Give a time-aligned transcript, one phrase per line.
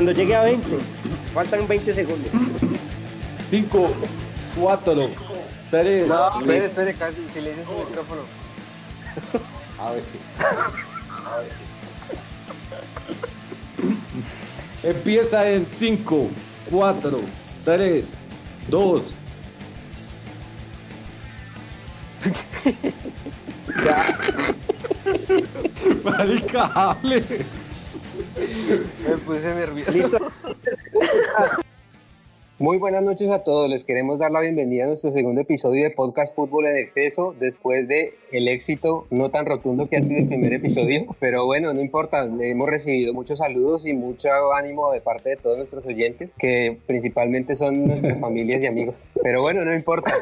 [0.00, 0.78] Cuando llegue a 20,
[1.34, 2.30] faltan 20 segundos.
[3.50, 3.90] 5,
[4.58, 5.10] 4,
[5.70, 6.08] 3.
[6.08, 8.22] No, espere, espere, casi silencio su micrófono.
[9.78, 10.02] A ver.
[14.84, 16.30] Empieza en 5,
[16.70, 17.20] 4,
[17.66, 18.04] 3,
[18.70, 19.14] 2.
[23.84, 24.18] Ya,
[26.02, 27.22] Marica, hable.
[29.08, 30.18] Me puse nervioso.
[32.58, 33.70] Muy buenas noches a todos.
[33.70, 37.88] Les queremos dar la bienvenida a nuestro segundo episodio de Podcast Fútbol en Exceso, después
[37.88, 41.06] de el éxito no tan rotundo que ha sido el primer episodio.
[41.20, 42.24] Pero bueno, no importa.
[42.24, 47.56] Hemos recibido muchos saludos y mucho ánimo de parte de todos nuestros oyentes, que principalmente
[47.56, 49.04] son nuestras familias y amigos.
[49.22, 50.12] Pero bueno, no importa.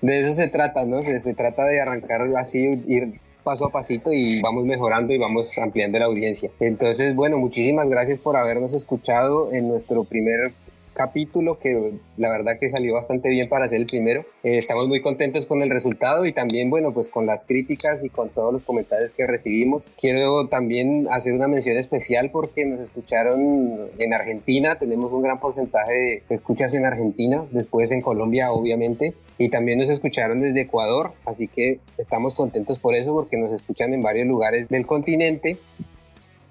[0.00, 1.02] De eso se trata, ¿no?
[1.02, 5.56] Se, se trata de arrancar así, ir paso a pasito y vamos mejorando y vamos
[5.58, 6.50] ampliando la audiencia.
[6.60, 10.54] Entonces, bueno, muchísimas gracias por habernos escuchado en nuestro primer
[10.92, 14.24] capítulo que la verdad que salió bastante bien para ser el primero.
[14.42, 18.10] Eh, estamos muy contentos con el resultado y también, bueno, pues con las críticas y
[18.10, 19.94] con todos los comentarios que recibimos.
[19.98, 25.92] Quiero también hacer una mención especial porque nos escucharon en Argentina, tenemos un gran porcentaje
[26.28, 29.14] de escuchas en Argentina, después en Colombia, obviamente.
[29.42, 33.92] Y también nos escucharon desde Ecuador, así que estamos contentos por eso porque nos escuchan
[33.92, 35.58] en varios lugares del continente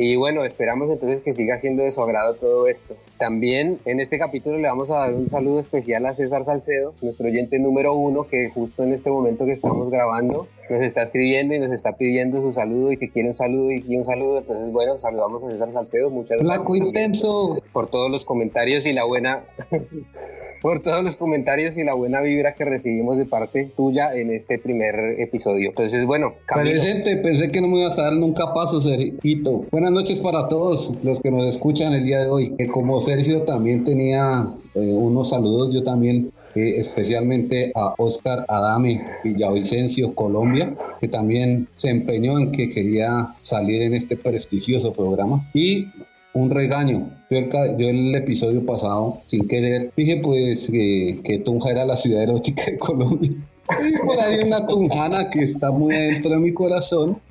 [0.03, 2.95] y bueno, esperamos entonces que siga siendo de su agrado todo esto.
[3.19, 7.27] También en este capítulo le vamos a dar un saludo especial a César Salcedo, nuestro
[7.27, 11.59] oyente número uno, que justo en este momento que estamos grabando nos está escribiendo y
[11.59, 14.39] nos está pidiendo su saludo y que quiere un saludo y un saludo.
[14.39, 16.09] Entonces, bueno, saludamos a César Salcedo.
[16.09, 16.57] Muchas gracias.
[16.57, 17.61] Flaco intenso.
[17.73, 19.43] Por todos los comentarios y la buena,
[20.61, 24.59] por todos los comentarios y la buena vibra que recibimos de parte tuya en este
[24.59, 25.69] primer episodio.
[25.69, 26.71] Entonces, bueno, Camilo.
[26.71, 29.65] Presente, pensé que no me ibas a dar nunca paso, Sergito.
[29.71, 32.55] Buenas noches para todos los que nos escuchan el día de hoy.
[32.71, 40.13] Como Sergio también tenía eh, unos saludos, yo también eh, especialmente a Oscar Adame Villavicencio,
[40.15, 45.49] Colombia, que también se empeñó en que quería salir en este prestigioso programa.
[45.53, 45.87] Y
[46.33, 47.09] un regaño.
[47.29, 51.97] Yo el, yo el episodio pasado, sin querer, dije pues que, que Tunja era la
[51.97, 53.31] ciudad erótica de Colombia.
[53.71, 57.21] Y por ahí una tunjana que está muy dentro de mi corazón,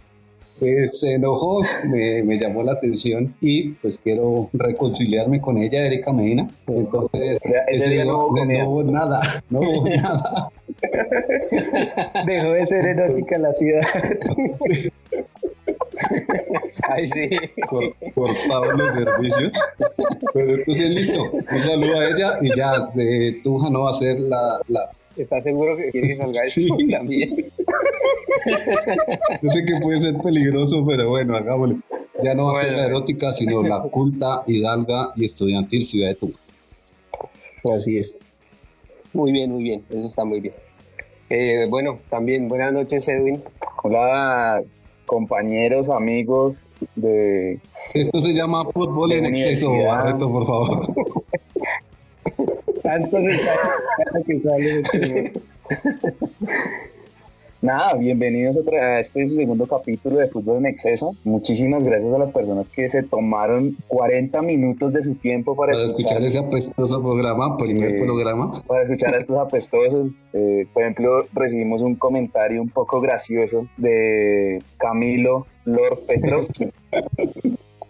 [0.61, 6.13] pues, se enojó, me, me llamó la atención y pues quiero reconciliarme con ella, Erika
[6.13, 6.49] Medina.
[6.69, 8.69] Entonces, sea, ese ese día no hubo no, comida.
[8.69, 9.21] hubo nada,
[9.51, 10.53] no hubo nada.
[12.27, 13.83] Dejó de ser erótica la ciudad.
[16.89, 17.31] Ay, sí.
[17.69, 19.53] Cor- cortaban los servicios.
[20.35, 24.19] Pero entonces listo, un saludo a ella y ya de Tunja no va a ser
[24.21, 24.91] la, la...
[25.17, 26.89] ¿Estás seguro que quieres que salga esto Sí.
[26.89, 27.53] también?
[29.43, 31.81] Yo sé que puede ser peligroso, pero bueno, hagámosle.
[32.23, 36.15] Ya no va a ser la erótica, sino la culta, hidalga y estudiantil ciudad de
[36.17, 36.41] Tunja.
[37.75, 38.19] Así es.
[39.13, 39.85] Muy bien, muy bien.
[39.91, 40.55] Eso está muy bien.
[41.29, 43.43] Eh, bueno, también buenas noches, Edwin.
[43.83, 44.63] Hola,
[45.07, 47.61] compañeros, amigos de...
[47.95, 49.73] Esto se llama fútbol en exceso.
[49.73, 50.87] Barreto, por favor.
[52.83, 53.41] Tanto se
[54.27, 55.33] que sale.
[57.63, 61.15] Nada, bienvenidos otra- a este su segundo capítulo de Fútbol en Exceso.
[61.25, 65.85] Muchísimas gracias a las personas que se tomaron 40 minutos de su tiempo para, Para
[65.85, 68.51] escuchar ese apestoso programa, primer Eh, programa.
[68.67, 70.13] para escuchar a estos apestosos.
[70.33, 76.69] Eh, por ejemplo, recibimos un comentario un poco gracioso de Camilo Lord Petrovsky.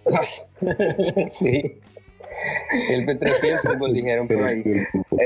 [1.30, 1.76] Sí.
[2.91, 4.62] El Petrovsky del fútbol dijeron por ahí.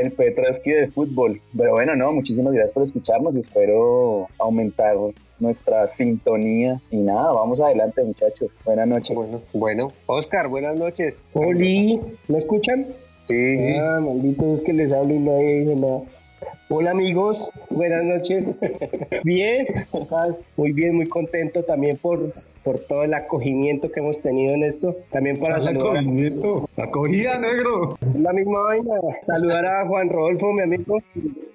[0.00, 1.40] El Petrovsky de fútbol.
[1.56, 4.96] Pero bueno, no, muchísimas gracias por escucharnos y espero aumentar
[5.38, 6.80] nuestra sintonía.
[6.90, 8.56] Y nada, vamos adelante, muchachos.
[8.64, 9.14] Buenas noches.
[9.16, 9.92] Bueno, bueno.
[10.06, 11.28] Oscar, buenas noches.
[11.32, 11.98] Oli,
[12.28, 12.86] ¿me escuchan?
[13.18, 16.02] Sí, Ah, malditos, es que les hablo y no hay nada.
[16.68, 18.54] Hola amigos, buenas noches.
[19.24, 19.66] Bien,
[20.56, 22.32] muy bien, muy contento también por,
[22.62, 24.96] por todo el acogimiento que hemos tenido en esto.
[25.10, 26.68] También para saludar Acogimiento.
[26.76, 27.98] Acogida, negro.
[28.18, 28.94] la misma vaina.
[29.26, 30.98] Saludar a Juan Rodolfo, mi amigo.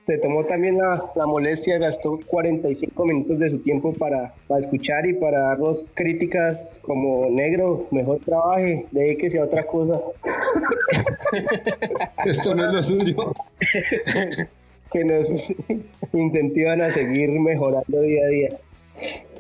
[0.04, 5.06] Se tomó también la, la molestia, gastó 45 minutos de su tiempo para, para escuchar
[5.06, 10.00] y para darnos críticas como negro, mejor trabaje, dedíquese a otra cosa.
[12.26, 13.34] Esto no es lo suyo.
[14.92, 15.54] que nos
[16.14, 18.58] incentivan a seguir mejorando día a día.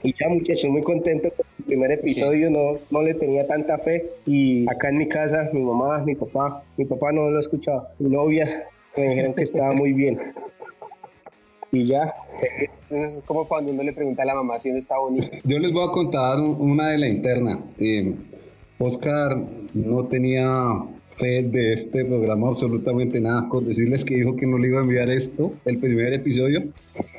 [0.03, 4.09] Y ya muchachos, muy contento con el primer episodio, no, no le tenía tanta fe
[4.25, 8.09] y acá en mi casa, mi mamá, mi papá, mi papá no lo escuchaba, mi
[8.09, 10.17] novia, me dijeron que estaba muy bien.
[11.71, 12.13] y ya.
[12.89, 15.37] es como cuando uno le pregunta a la mamá si uno está bonito.
[15.43, 17.59] Yo les voy a contar una de la interna.
[17.77, 18.15] Eh,
[18.79, 19.37] Oscar
[19.73, 24.69] no tenía fe de este programa absolutamente nada, con decirles que dijo que no le
[24.69, 26.63] iba a enviar esto, el primer episodio,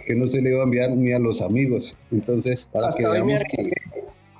[0.06, 1.98] que no se le iba a enviar ni a los amigos.
[2.10, 3.70] Entonces, para que veamos que...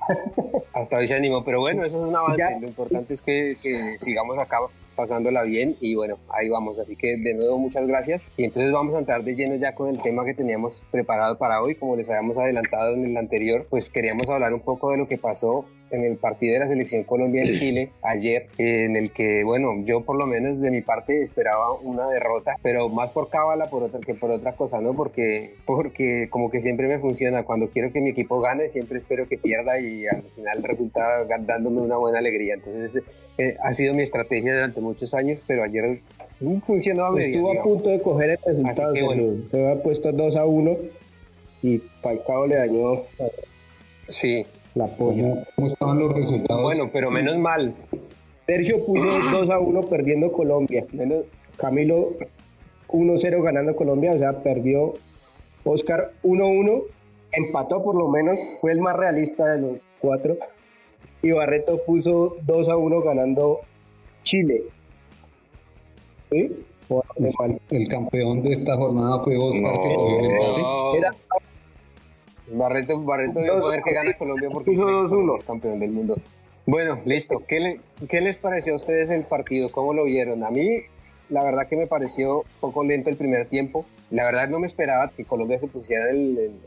[0.73, 2.57] Hasta hoy se animó, pero bueno, eso es un avance.
[2.59, 4.57] Lo importante es que, que sigamos acá
[4.95, 6.79] pasándola bien y bueno, ahí vamos.
[6.79, 9.89] Así que de nuevo muchas gracias y entonces vamos a entrar de lleno ya con
[9.89, 11.75] el tema que teníamos preparado para hoy.
[11.75, 15.19] Como les habíamos adelantado en el anterior, pues queríamos hablar un poco de lo que
[15.19, 19.73] pasó en el partido de la selección Colombia en Chile ayer, en el que, bueno,
[19.85, 23.83] yo por lo menos de mi parte esperaba una derrota, pero más por cábala por
[23.83, 24.93] otra, que por otra cosa, ¿no?
[24.95, 29.27] Porque, porque como que siempre me funciona, cuando quiero que mi equipo gane, siempre espero
[29.27, 32.55] que pierda y al final resulta dándome una buena alegría.
[32.55, 33.03] Entonces,
[33.37, 36.01] eh, ha sido mi estrategia durante muchos años, pero ayer
[36.61, 37.35] funcionó a medio.
[37.35, 40.77] Estuvo a punto de coger el resultado, se había puesto 2 a 1
[41.63, 43.03] y Falcao le dañó.
[44.07, 45.47] Sí, la polla.
[45.55, 46.61] ¿Cómo estaban los resultados?
[46.61, 47.75] Bueno, pero menos mal.
[48.47, 50.85] Sergio puso 2 a 1 perdiendo Colombia.
[51.57, 52.13] Camilo
[52.89, 54.95] 1-0 ganando Colombia, o sea, perdió
[55.63, 56.83] Oscar 1-1,
[57.31, 60.37] empató por lo menos, fue el más realista de los cuatro.
[61.21, 63.59] Y Barreto puso 2 a 1 ganando
[64.23, 64.63] Chile.
[66.17, 66.65] ¿Sí?
[67.69, 70.97] El campeón de esta jornada fue Oscar, que cogió el empate.
[70.97, 71.15] Era
[72.47, 74.79] Barreto, Barreto dio poder que gana Colombia porque es
[75.45, 76.15] campeón del mundo.
[76.65, 77.43] Bueno, listo.
[77.47, 79.69] ¿Qué, ¿Qué, les pareció a ustedes el partido?
[79.71, 80.43] ¿Cómo lo vieron?
[80.43, 80.83] A mí,
[81.29, 83.85] la verdad que me pareció poco lento el primer tiempo.
[84.09, 86.05] La verdad no me esperaba que Colombia se pusiera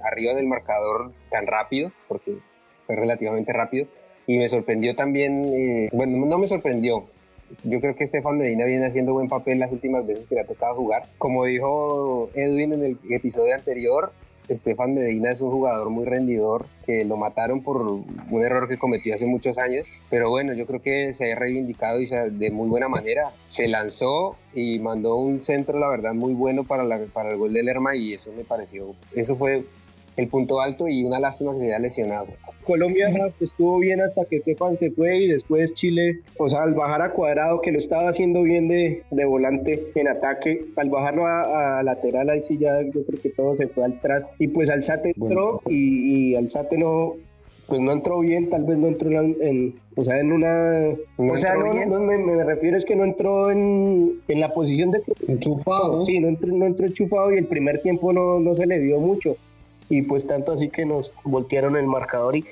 [0.03, 2.39] arriba del marcador tan rápido, porque
[2.87, 3.87] fue relativamente rápido.
[4.27, 7.07] Y me sorprendió también, eh, bueno, no me sorprendió.
[7.63, 10.47] Yo creo que Estefan Medina viene haciendo buen papel las últimas veces que le ha
[10.47, 11.09] tocado jugar.
[11.19, 14.13] Como dijo Edwin en el episodio anterior,
[14.49, 19.15] Estefan Medina es un jugador muy rendidor que lo mataron por un error que cometió
[19.15, 22.89] hace muchos años, pero bueno, yo creo que se ha reivindicado y de muy buena
[22.89, 23.33] manera.
[23.39, 27.63] Se lanzó y mandó un centro, la verdad, muy bueno para, para el gol de
[27.63, 29.65] Lerma y eso me pareció, eso fue
[30.17, 32.27] el punto alto y una lástima que se haya lesionado.
[32.65, 37.03] Colombia estuvo bien hasta que Estefan se fue y después Chile, o sea, al bajar
[37.03, 41.83] a cuadrado, que lo estaba haciendo bien de, de volante en ataque, al bajarlo a,
[41.83, 44.31] lateral, ahí sí ya yo creo que todo se fue al tras.
[44.39, 47.17] Y pues Alzate entró y, y Alzate no,
[47.67, 51.57] pues no entró bien, tal vez no entró en, o sea, en una, o sea,
[51.57, 56.29] no, me, refiero es que no entró en, en la posición de enchufado, sí, no
[56.29, 59.37] entró, no entró enchufado y el primer tiempo no, no se le dio mucho
[59.89, 62.45] y pues tanto así que nos voltearon el marcador y,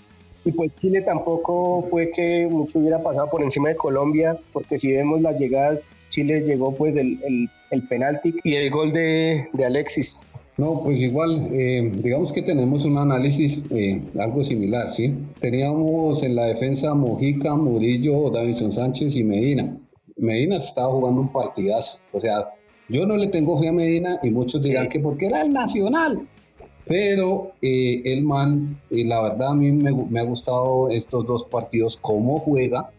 [0.45, 4.93] y pues Chile tampoco fue que mucho hubiera pasado por encima de Colombia, porque si
[4.93, 9.65] vemos las llegadas, Chile llegó pues el, el, el penalti y el gol de, de
[9.65, 10.23] Alexis.
[10.59, 15.17] No, pues igual, eh, digamos que tenemos un análisis eh, algo similar, ¿sí?
[15.41, 19.75] Teníamos en la defensa Mojica, Murillo, Davison Sánchez y Medina.
[20.19, 22.49] Medina estaba jugando un partidazo, o sea,
[22.91, 26.29] yo no le tengo fe a Medina y muchos dirán que porque era el Nacional,
[26.87, 31.97] pero eh, el man, eh, la verdad a mí me, ha gustado estos dos partidos,
[31.97, 32.91] cómo juega,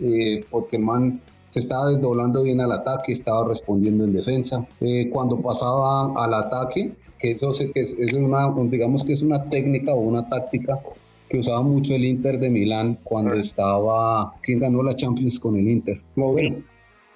[0.00, 4.66] eh, porque el man se estaba desdoblando bien al ataque, estaba respondiendo en defensa.
[5.10, 9.94] cuando pasaba al ataque, que eso que es, es, una, digamos que es una técnica
[9.94, 10.80] o una táctica
[11.28, 15.68] que usaba mucho el Inter de Milán cuando estaba, ¿quién ganó la Champions con el
[15.68, 15.96] Inter?
[16.14, 16.58] Bueno,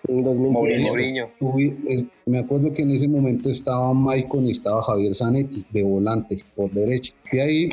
[0.09, 2.07] en 2010.
[2.27, 6.71] me acuerdo que en ese momento estaba Maicon y estaba Javier Zanetti de volante por
[6.73, 7.15] derecha.
[7.33, 7.71] Y ahí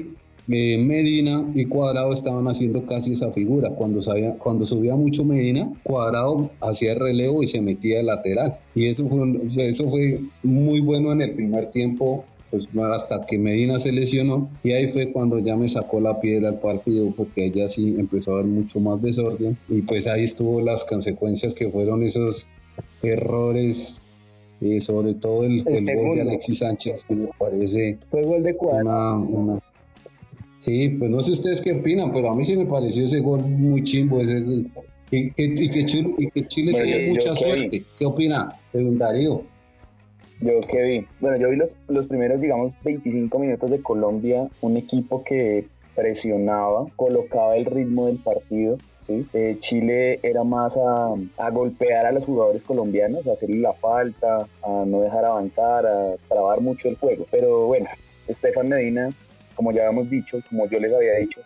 [0.49, 3.69] eh, Medina y Cuadrado estaban haciendo casi esa figura.
[3.71, 8.57] Cuando, sabía, cuando subía mucho Medina, Cuadrado hacía el relevo y se metía de lateral.
[8.73, 13.79] Y eso fue, eso fue muy bueno en el primer tiempo pues hasta que Medina
[13.79, 17.67] se lesionó y ahí fue cuando ya me sacó la piedra al partido porque ella
[17.67, 22.03] sí empezó a haber mucho más desorden y pues ahí estuvo las consecuencias que fueron
[22.03, 22.47] esos
[23.01, 24.01] errores
[24.61, 29.59] y sobre todo el, gol de Alexis Sánchez que me parece fue gol de una,
[30.57, 33.41] sí pues no sé ustedes qué opinan pero a mí sí me pareció ese gol
[33.41, 34.67] muy chimbo ese,
[35.09, 37.85] y, que, Chile, y que Chile tiene mucha suerte.
[37.97, 39.43] ¿qué opina Darío?
[40.39, 44.77] Yo que vi, bueno, yo vi los, los primeros, digamos, 25 minutos de Colombia, un
[44.77, 48.77] equipo que presionaba, colocaba el ritmo del partido.
[49.01, 49.27] ¿sí?
[49.33, 54.47] Eh, Chile era más a, a, golpear a los jugadores colombianos, a hacerle la falta,
[54.61, 57.25] a no dejar avanzar, a trabar mucho el juego.
[57.31, 57.89] Pero bueno,
[58.27, 59.11] Estefan Medina,
[59.55, 61.41] como ya habíamos dicho, como yo les había dicho,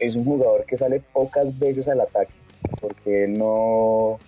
[0.00, 2.34] es un jugador que sale pocas veces al ataque,
[2.80, 4.18] porque no,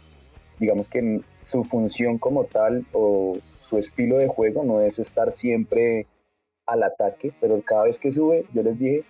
[0.61, 3.39] digamos que su función como tal o
[3.71, 6.09] su estilo de juego no es estar siempre
[6.67, 9.05] al ataque, pero cada vez que sube, yo les dije,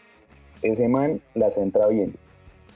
[0.61, 2.15] ese man la centra bien.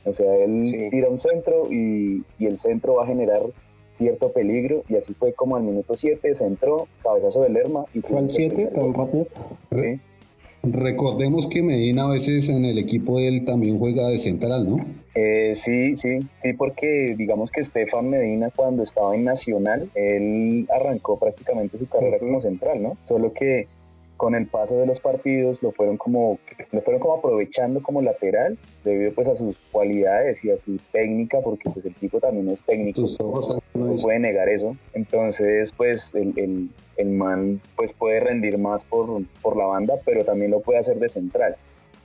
[0.07, 3.43] O sea, él tira un centro y, y, el centro va a generar
[3.89, 8.19] cierto peligro y así fue como al minuto 7 centró, cabezazo de Lerma y fue
[8.19, 9.27] al 7 tan rápido.
[9.71, 10.01] Sí.
[10.63, 14.85] Recordemos que Medina a veces en el equipo de él también juega de central, ¿no?
[15.15, 21.19] Eh, sí, sí, sí, porque digamos que Estefan Medina cuando estaba en Nacional, él arrancó
[21.19, 22.97] prácticamente su carrera como central, ¿no?
[23.03, 23.69] Solo que
[24.17, 26.39] con el paso de los partidos lo fueron como
[26.71, 31.41] lo fueron como aprovechando como lateral debido pues a sus cualidades y a su técnica
[31.43, 33.03] porque pues el tipo también es técnico.
[33.75, 34.77] No puede negar eso.
[34.93, 40.25] Entonces pues el, el, el, man pues puede rendir más por, por la banda pero
[40.25, 41.57] también lo puede hacer de central.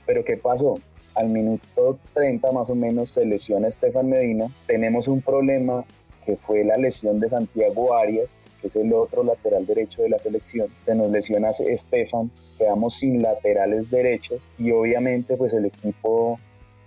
[0.06, 0.80] Pero qué pasó
[1.14, 4.46] al minuto 30 más o menos se lesiona Estefan Medina.
[4.66, 5.84] Tenemos un problema
[6.24, 10.18] que fue la lesión de Santiago Arias que es el otro lateral derecho de la
[10.18, 10.68] selección.
[10.80, 16.38] Se nos lesiona Estefan, quedamos sin laterales derechos y obviamente pues el equipo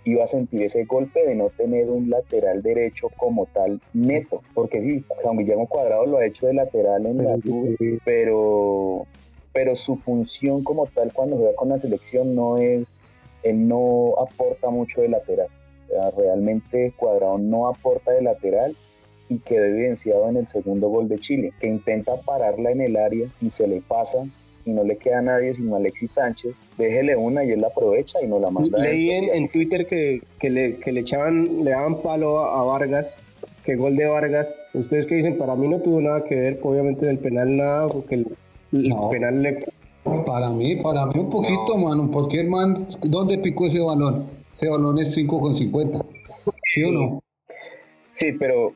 [0.04, 4.80] iba a sentir ese golpe de no tener un lateral derecho como tal neto, porque
[4.80, 9.06] sí, Juan Guillermo Cuadrado lo ha hecho de lateral en la Juve, pero,
[9.52, 14.68] pero su función como tal cuando juega con la selección no es, él no aporta
[14.70, 15.48] mucho de lateral.
[16.16, 18.76] realmente Cuadrado no aporta de lateral
[19.34, 23.28] y quedó evidenciado en el segundo gol de Chile, que intenta pararla en el área
[23.40, 24.24] y se le pasa
[24.64, 28.22] y no le queda a nadie sino Alexis Sánchez, déjele una y él la aprovecha
[28.22, 28.78] y no la manda.
[28.78, 33.18] Leí en, Twitter que, que, le, que le echaban, le daban palo a, Vargas,
[33.64, 34.56] que gol de Vargas.
[34.72, 38.14] Ustedes que dicen, para mí no tuvo nada que ver, obviamente del penal nada, porque
[38.14, 38.36] el,
[39.10, 39.66] penal le...
[40.26, 42.74] Para mí, para mí un poquito, mano, porque el man,
[43.04, 44.26] ¿dónde picó ese balón?
[44.52, 45.98] Ese balón es 5 con 50,
[46.72, 47.22] ¿sí o no?
[48.10, 48.74] Sí, pero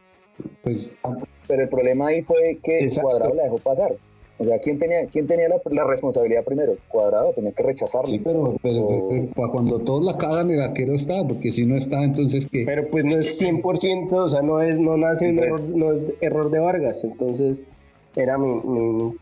[0.62, 0.98] pues,
[1.46, 3.96] pero el problema ahí fue que Cuadrado la dejó pasar.
[4.40, 6.76] O sea, ¿quién tenía, quién tenía la, responsabilidad primero?
[6.88, 8.06] Cuadrado, tenía que rechazarlo.
[8.06, 12.04] Sí, pero, pero pues, cuando todos la cagan, el arquero está, porque si no está,
[12.04, 12.62] entonces ¿qué?
[12.64, 16.02] Pero pues no es 100%, o sea, no es, no nace un error, no es
[16.20, 17.66] error de Vargas, entonces
[18.14, 19.12] era mi,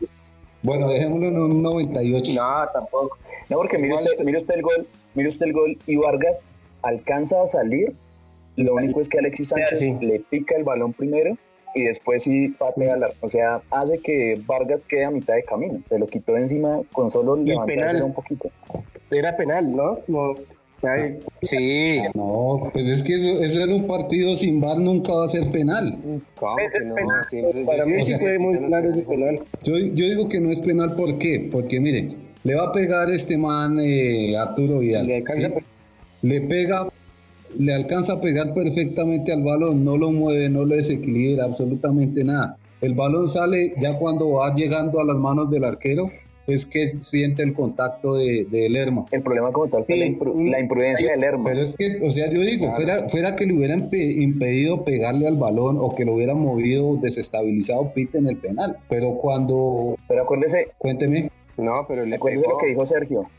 [0.61, 2.33] Bueno, dejémoslo en un 98.
[2.35, 3.17] No, tampoco.
[3.49, 6.43] No, porque mire usted, mire usted el gol, mire usted el gol y Vargas
[6.83, 7.95] alcanza a salir
[8.63, 11.37] lo único es que Alexis Sánchez le pica el balón primero
[11.75, 15.79] y después sí patea la, o sea, hace que Vargas quede a mitad de camino.
[15.87, 18.49] Se lo quitó de encima con solo levantarse un poquito.
[19.11, 19.99] Era penal, ¿no?
[20.07, 20.35] no.
[21.41, 22.01] Sí.
[22.13, 25.49] No, pues es que eso, eso, en un partido sin VAR nunca va a ser
[25.51, 25.97] penal.
[26.39, 29.39] Para mí sí fue muy claro ese penal.
[29.63, 31.49] Yo, yo, digo que no es penal, ¿por qué?
[31.51, 32.09] Porque mire,
[32.43, 35.07] le va a pegar este man eh, Arturo Vidal.
[35.07, 35.23] Le,
[36.21, 36.87] le pega
[37.57, 42.57] le alcanza a pegar perfectamente al balón, no lo mueve, no lo desequilibra, absolutamente nada.
[42.81, 46.11] El balón sale ya cuando va llegando a las manos del arquero,
[46.45, 49.05] es que siente el contacto de, de Lerma.
[49.11, 50.05] El problema como tal fue la,
[50.59, 51.43] imprudencia de Lerma.
[51.43, 55.35] Pero es que, o sea, yo digo, fuera, fuera que le hubieran impedido pegarle al
[55.35, 58.77] balón o que lo hubieran movido, desestabilizado, pite en el penal.
[58.87, 59.97] Pero cuando...
[60.07, 60.69] Pero acuérdese...
[60.77, 61.29] Cuénteme.
[61.57, 63.29] No, pero le Acuérdese lo que dijo Sergio.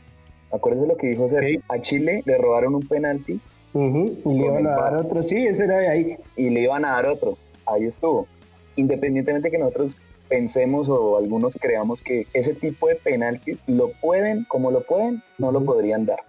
[0.51, 1.61] Acuérdese lo que dijo Sergio.
[1.69, 3.39] A Chile le robaron un penalti
[3.73, 6.15] y le iban a dar otro, sí, ese era de ahí.
[6.35, 8.27] Y le iban a dar otro, ahí estuvo.
[8.75, 9.97] Independientemente que nosotros
[10.27, 15.51] pensemos o algunos creamos que ese tipo de penaltis lo pueden, como lo pueden, no
[15.51, 16.19] lo podrían dar.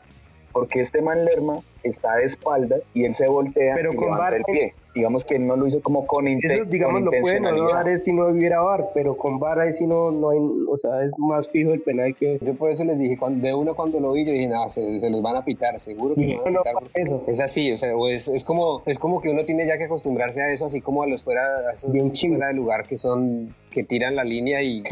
[0.52, 4.36] Porque este man Lerma está de espaldas y él se voltea Pero y con levanta
[4.36, 4.74] el pie.
[4.94, 8.12] Digamos que él no lo hizo como con, Eso, digamos, lo pueden no dar si
[8.12, 11.48] no hubiera VAR, pero con VAR ahí sí no, no hay, o sea, es más
[11.48, 12.38] fijo el penal que...
[12.42, 15.00] Yo por eso les dije, cuando, de uno cuando lo vi, yo dije, no, se,
[15.00, 16.90] se los van a pitar, seguro que no, van a pitar.
[16.94, 17.22] Eso.
[17.26, 20.42] Es así, o sea, es, es, como, es como que uno tiene ya que acostumbrarse
[20.42, 23.54] a eso, así como a los fuera, a esos Bien fuera de lugar que son,
[23.70, 24.82] que tiran la línea y,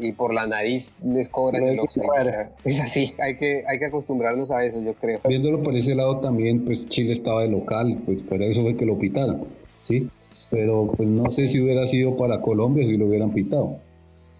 [0.00, 2.04] y por la nariz les cobran el offside.
[2.08, 5.20] O sea, es así, hay que, hay que acostumbrarnos a eso, yo creo.
[5.28, 8.86] Viéndolo por ese lado también, pues Chile estaba de local, pues por eso fue que
[8.86, 9.44] lo pitaron,
[9.80, 10.08] ¿sí?
[10.50, 13.78] Pero pues no sé si hubiera sido para Colombia si lo hubieran pitado.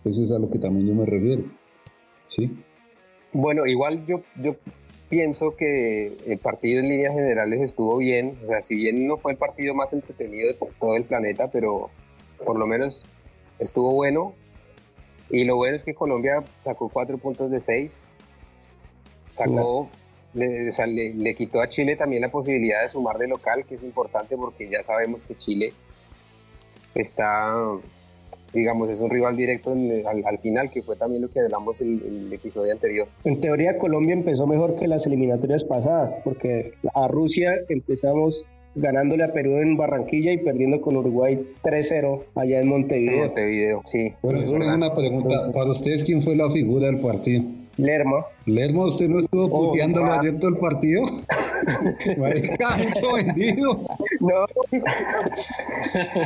[0.04, 1.44] Eso es a lo que también yo me refiero,
[2.25, 2.56] ¿sí?
[3.32, 4.56] Bueno, igual yo, yo
[5.09, 9.32] pienso que el partido en líneas generales estuvo bien, o sea, si bien no fue
[9.32, 11.90] el partido más entretenido de todo el planeta, pero
[12.47, 13.06] por lo menos
[13.59, 14.35] estuvo bueno.
[15.28, 18.04] Y lo bueno es que Colombia sacó cuatro puntos de seis,
[19.30, 19.88] sacó
[20.34, 24.37] le, le, quitó a Chile también la posibilidad de sumar de local, que es importante
[24.37, 25.72] porque ya sabemos que Chile
[26.94, 27.54] está,
[28.52, 32.32] digamos, es un rival directo al, final, que fue también lo que hablamos el, el
[32.32, 33.08] episodio anterior.
[33.25, 39.32] En teoría Colombia empezó mejor que las eliminatorias pasadas, porque a Rusia empezamos ganándole a
[39.32, 43.26] Perú en Barranquilla y perdiendo con Uruguay 3-0 allá en Montevideo.
[43.26, 44.14] Montevideo, sí.
[44.22, 45.50] Bueno, yo tengo una pregunta.
[45.52, 47.42] Para ustedes, ¿quién fue la figura del partido?
[47.82, 48.25] Lerma.
[48.46, 50.18] Lerma, ¿usted no estuvo Oh, puteándolo ah.
[50.20, 51.02] ayer todo el partido?
[53.16, 53.80] Vendido.
[54.20, 54.46] No,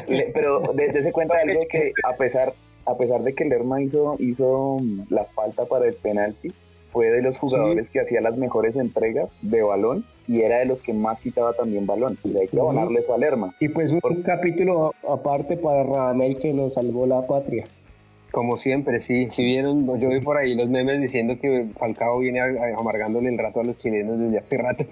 [0.08, 2.54] Le- pero de, dese cuenta de algo que a pesar,
[2.86, 6.52] a pesar de que Lerma hizo, hizo mm, la falta para el penalti,
[6.92, 10.80] fue de los jugadores que hacía las mejores entregas de balón y era de los
[10.80, 12.16] que más quitaba también balón.
[12.22, 13.54] Y hay que abonarle eso a Lerma.
[13.60, 17.66] y pues un capítulo aparte para Radamel que nos salvó la patria.
[18.34, 19.28] Como siempre, sí.
[19.30, 23.28] Si vieron, yo vi por ahí los memes diciendo que Falcao viene a- a- amargándole
[23.28, 24.84] el rato a los chilenos desde hace rato.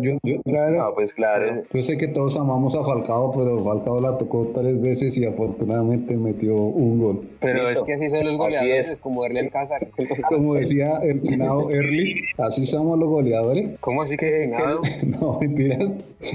[0.00, 0.78] Yo, yo, Claro.
[0.78, 1.62] No, pues claro.
[1.72, 6.16] yo sé que todos amamos a Falcao, pero Falcao la tocó tres veces y afortunadamente
[6.16, 7.28] metió un gol.
[7.40, 7.80] Pero Listo.
[7.80, 8.98] es que así son los goleadores, es.
[8.98, 9.88] como Erle Alcázar.
[10.28, 13.74] Como decía el finado Early, así somos los goleadores.
[13.80, 14.80] ¿Cómo así que finado?
[15.20, 15.88] No, mentiras.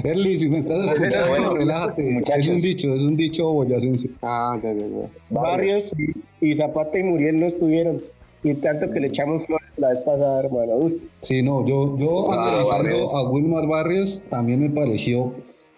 [0.04, 2.04] Erly, si me estás escuchando, Bueno, relájate.
[2.04, 2.46] muchachos.
[2.46, 4.10] Es un dicho, es un dicho boyacense.
[4.22, 5.10] Ah, ya, ya, ya.
[5.30, 5.94] Barrios
[6.40, 8.02] y, Zapata y Muriel no estuvieron.
[8.44, 10.76] Y tanto que le echamos flores la vez pasada, hermano.
[10.76, 10.92] Uf.
[11.20, 15.34] Sí, no, yo, yo Ah, analizando a Wilmar Barrios, también me pareció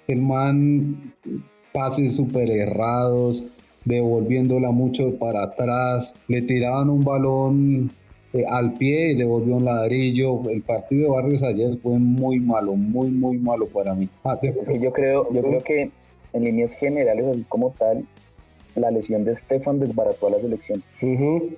[0.09, 1.15] el man
[1.73, 3.53] pases súper errados,
[3.85, 7.91] devolviéndola mucho para atrás, le tiraban un balón
[8.33, 10.49] eh, al pie y devolvió un ladrillo.
[10.51, 14.09] El partido de Barrios ayer fue muy malo, muy, muy malo para mí.
[14.25, 15.91] Ah, que yo creo, yo creo que
[16.33, 18.05] en líneas generales, así como tal,
[18.75, 20.83] la lesión de Stefan desbarató a la selección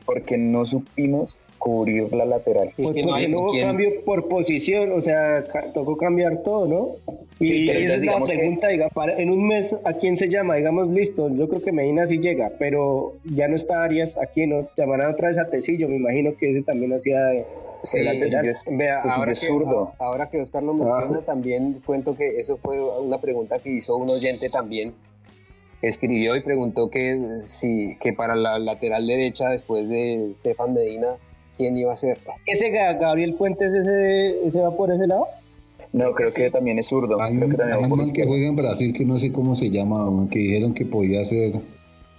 [0.06, 2.68] porque no supimos cubrir la lateral.
[2.68, 5.72] Es Pues que no porque hay no hubo quien- cambio por posición, o sea, ca-
[5.72, 7.14] tocó cambiar todo, ¿no?
[7.38, 10.28] Y Sí, esa es la que- pregunta, diga, para, en un mes, ¿a quién se
[10.28, 10.56] llama?
[10.56, 14.50] Digamos, listo, yo creo que Medina sí llega, pero ya no está Arias, ¿a quién
[14.50, 14.68] no?
[14.76, 17.46] Llamarán otra vez a Tecillo, me imagino que ese también hacía de,
[17.84, 19.92] Sí, de Vea, Pues ahora que, zurdo.
[19.98, 24.08] ahora que Oscar lo menciona, también cuento que eso fue una pregunta que hizo un
[24.08, 24.94] oyente también.
[25.82, 31.16] Escribió y preguntó que si que para la lateral derecha después de Stefan Medina,
[31.56, 32.18] ¿quién iba a ser?
[32.46, 35.26] ¿Ese Ga- Gabriel Fuentes, ese, ese va por ese lado?
[35.92, 37.20] No, creo que también es zurdo.
[37.20, 38.30] Hay Creo un, que hay va un por man que izquierda.
[38.30, 41.52] juega en Brasil que no sé cómo se llama, que dijeron que podía ser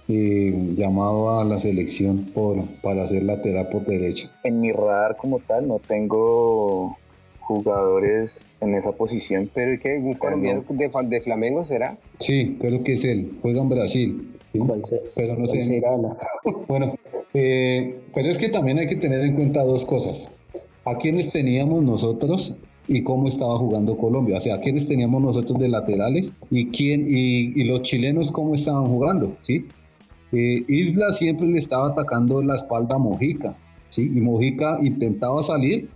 [0.08, 4.28] eh, llamado a la selección por, para ser lateral por derecha.
[4.44, 6.96] En mi radar como tal no tengo
[7.44, 9.50] jugadores en esa posición.
[9.54, 9.96] Pero ¿y qué?
[9.98, 11.98] ¿Un colombiano de, de Flamengo será?
[12.18, 14.32] Sí, creo que es él, juega en Brasil.
[14.52, 14.58] ¿sí?
[14.60, 15.80] ¿Cuál se- Pero no cuál sé.
[16.68, 16.94] Bueno,
[17.34, 20.38] eh, pero es que también hay que tener en cuenta dos cosas.
[20.84, 24.36] ¿A quiénes teníamos nosotros y cómo estaba jugando Colombia?
[24.36, 28.54] O sea, ¿a quiénes teníamos nosotros de laterales y quién y, y los chilenos cómo
[28.54, 29.36] estaban jugando?
[29.40, 29.66] ¿sí?
[30.32, 33.56] Eh, Isla siempre le estaba atacando la espalda a Mojica,
[33.88, 34.02] ¿sí?
[34.14, 35.88] Y Mojica intentaba salir,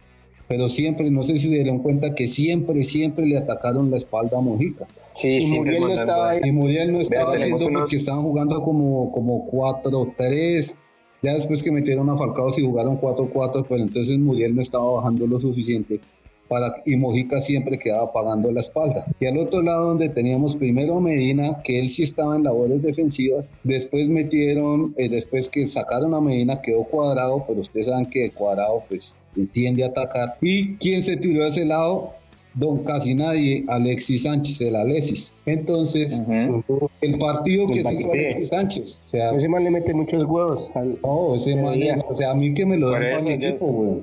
[0.49, 4.39] pero siempre, no sé si se dieron cuenta que siempre, siempre le atacaron la espalda
[4.39, 4.87] a Mojica.
[5.13, 6.47] Sí, Y Muriel no estaba.
[6.47, 10.75] Y Muriel no estaba haciendo unos- porque estaban jugando como, como 4-3.
[11.23, 15.27] Ya después que metieron a Falcao, si jugaron 4-4, pues entonces Muriel no estaba bajando
[15.27, 16.01] lo suficiente.
[16.49, 19.05] Para, y Mojica siempre quedaba pagando la espalda.
[19.21, 23.55] Y al otro lado, donde teníamos primero Medina, que él sí estaba en labores defensivas.
[23.65, 28.83] Después metieron, eh, después que sacaron a Medina, quedó cuadrado, pero ustedes saben que cuadrado,
[28.89, 30.37] pues tiende a atacar.
[30.41, 32.13] ¿Y quién se tiró a ese lado?
[32.55, 35.37] Don casi nadie, Alexis Sánchez, el Alexis.
[35.47, 36.89] Entonces, Ujú.
[37.03, 38.13] el partido que El se hizo partido.
[38.13, 39.03] Alexis Sánchez.
[39.05, 40.71] O sea, Ese man le mete muchos huevos.
[40.75, 41.99] al- no, ese man, Debería.
[42.09, 44.01] o sea, a mí que me lo den para mi equipo, güey.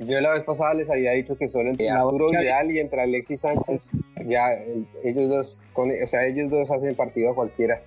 [0.00, 3.00] Yo la vez pasada les había dicho que solo entre La Arturo Vidal y entre
[3.00, 3.92] Alexis Sánchez,
[4.26, 7.80] ya eh, ellos dos, con, o sea, ellos dos hacen partido a cualquiera.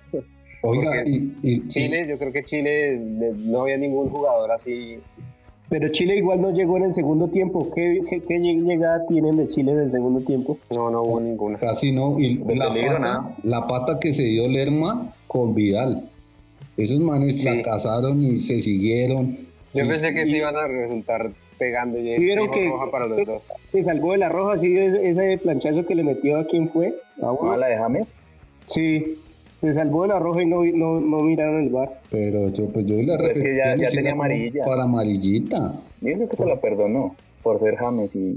[0.62, 4.98] Oiga, y, y- Chile, yo creo que Chile de- no había ningún jugador así.
[5.72, 7.70] Pero Chile igual no llegó en el segundo tiempo.
[7.74, 10.58] ¿Qué, qué, qué llegada tienen de Chile en el segundo tiempo?
[10.76, 11.58] No, no hubo ninguna.
[11.58, 12.18] casi no.
[12.20, 13.36] Y De la, peligro, pata, nada.
[13.42, 16.10] la pata que se dio Lerma con Vidal.
[16.76, 17.44] Esos manes Sí.
[17.46, 19.34] la cazaron y se siguieron.
[19.72, 21.98] Yo Y- pensé que y- se iban a resultar pegando.
[21.98, 23.50] ¿Y vieron que- roja para los dos.
[23.72, 26.94] Se salvó de la roja, sí, ese, planchazo que le metió a quién fue.
[27.22, 27.32] A.
[27.50, 28.14] Ah, la de James.
[28.66, 29.18] Sí,
[29.62, 32.00] se salvó de la roja y no, no, no miraron el bar.
[32.10, 34.64] Pero yo, pues yo la Pero es que ya- tenía amarilla.
[34.64, 35.74] Para amarillita.
[36.00, 38.36] Yo creo que se la perdonó por ser James y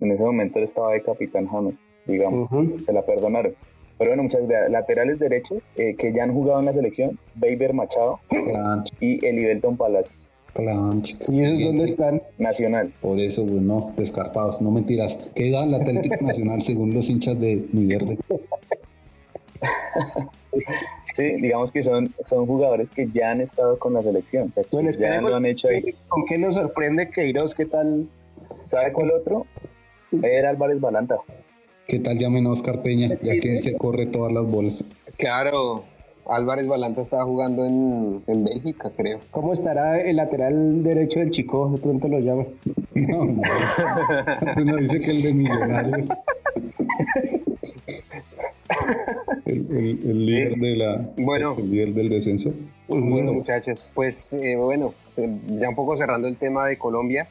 [0.00, 2.50] en ese momento él estaba de capitán James, digamos.
[2.50, 2.78] Ujú.
[2.86, 3.54] Se la perdonaron.
[3.98, 4.70] Pero bueno, muchas gracias.
[4.70, 9.76] Laterales derechos eh, que ya han jugado en la selección, Baber Machado Clanch, y Elibelton
[9.76, 11.16] Palacios, clanch.
[11.28, 12.22] ¿Y esos dónde están?
[12.38, 12.92] Nacional.
[13.00, 15.30] Por eso, güey, no, descartados, no mentiras.
[15.36, 18.18] ¿Qué da el Atlético Nacional según los hinchas de Mi Verde?
[21.12, 24.50] Sí, digamos que son, son jugadores que ya han estado con la selección.
[24.50, 25.82] que Bueno, ya lo han hecho ahí.
[26.08, 27.54] ¿Con qué nos sorprende Queiroz?
[27.54, 28.08] ¿Qué tal?
[28.66, 29.46] ¿Sabe cuál otro?
[30.22, 31.18] Era Álvarez Balanta.
[31.86, 33.08] ¿Qué tal llamen a Oscar Peña?
[33.20, 34.84] Ya que se corre todas las bolas.
[35.18, 35.84] Claro,
[36.26, 39.20] Álvarez Balanta estaba jugando en, en, Bélgica, creo.
[39.30, 41.68] ¿Cómo estará el lateral derecho del Chico?
[41.70, 42.46] De pronto lo llama.
[42.94, 43.42] No, no.
[44.54, 46.08] Pues no dice que el de Millonarios.
[49.44, 52.52] El, líder de la bueno, el líder del descenso.
[52.88, 54.94] Bueno, muchachos, pues eh, bueno,
[55.48, 57.28] ya un poco cerrando el tema de Colombia,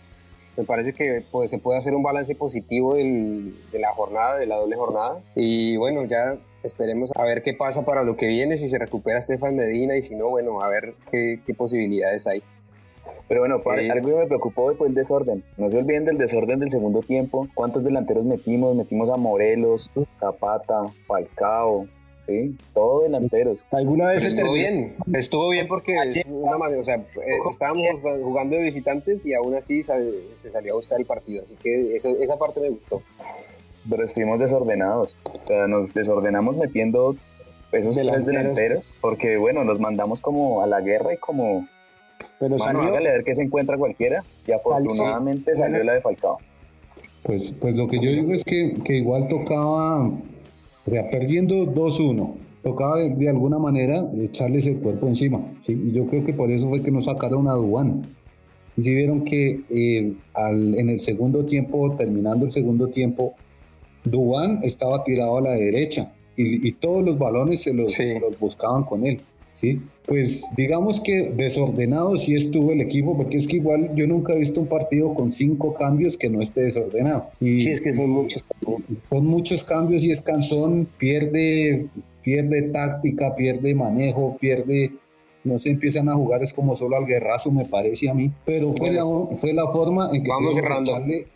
[0.57, 4.57] me parece que pues, se puede hacer un balance positivo de la jornada, de la
[4.57, 5.21] doble jornada.
[5.35, 9.19] Y bueno, ya esperemos a ver qué pasa para lo que viene, si se recupera
[9.19, 12.43] Estefan Medina y si no, bueno, a ver qué, qué posibilidades hay.
[13.27, 15.43] Pero bueno, algo que me preocupó fue el desorden.
[15.57, 17.47] No se olviden del desorden del segundo tiempo.
[17.55, 18.75] ¿Cuántos delanteros metimos?
[18.75, 21.87] Metimos a Morelos, Zapata, Falcao,
[22.31, 23.65] Sí, todos delanteros.
[23.71, 24.95] ¿Alguna vez estuvo bien?
[25.13, 29.53] Estuvo bien porque es una manera, o sea, eh, estábamos jugando de visitantes y aún
[29.55, 33.01] así se salió a buscar el partido, así que esa parte me gustó.
[33.89, 37.17] Pero estuvimos desordenados, o sea, nos desordenamos metiendo
[37.73, 38.25] esos delanteros.
[38.25, 41.67] tres delanteros, porque bueno, nos mandamos como a la guerra y como,
[42.39, 46.37] pero mano, hágale a ver qué se encuentra cualquiera, y afortunadamente salió la de Falcao.
[47.23, 50.09] Pues, pues lo que yo digo es que, que igual tocaba
[50.85, 55.43] o sea, perdiendo 2-1, tocaba de, alguna manera echarles el cuerpo encima.
[55.61, 55.81] ¿sí?
[55.85, 58.15] Y yo creo que por eso fue que nos sacaron a Dubán.
[58.77, 63.35] Y si vieron que eh, al, en el segundo tiempo, terminando el segundo tiempo,
[64.03, 68.83] Dubán estaba tirado a la derecha y, y todos los balones se los, los buscaban
[68.83, 69.21] con él.
[69.51, 69.81] ¿Sí?
[70.07, 74.39] Pues digamos que desordenado sí estuvo el equipo, porque es que igual yo nunca he
[74.39, 77.29] visto un partido con cinco cambios que no esté desordenado.
[77.39, 78.43] Y sí, es que son muchos.
[79.09, 81.87] Son muchos cambios y es cansón, pierde,
[82.23, 84.91] pierde táctica, pierde manejo, pierde
[85.43, 88.73] no se empiezan a jugar es como solo al guerrazo me parece a mí pero
[88.73, 90.55] fue, la, fue la forma en que vamos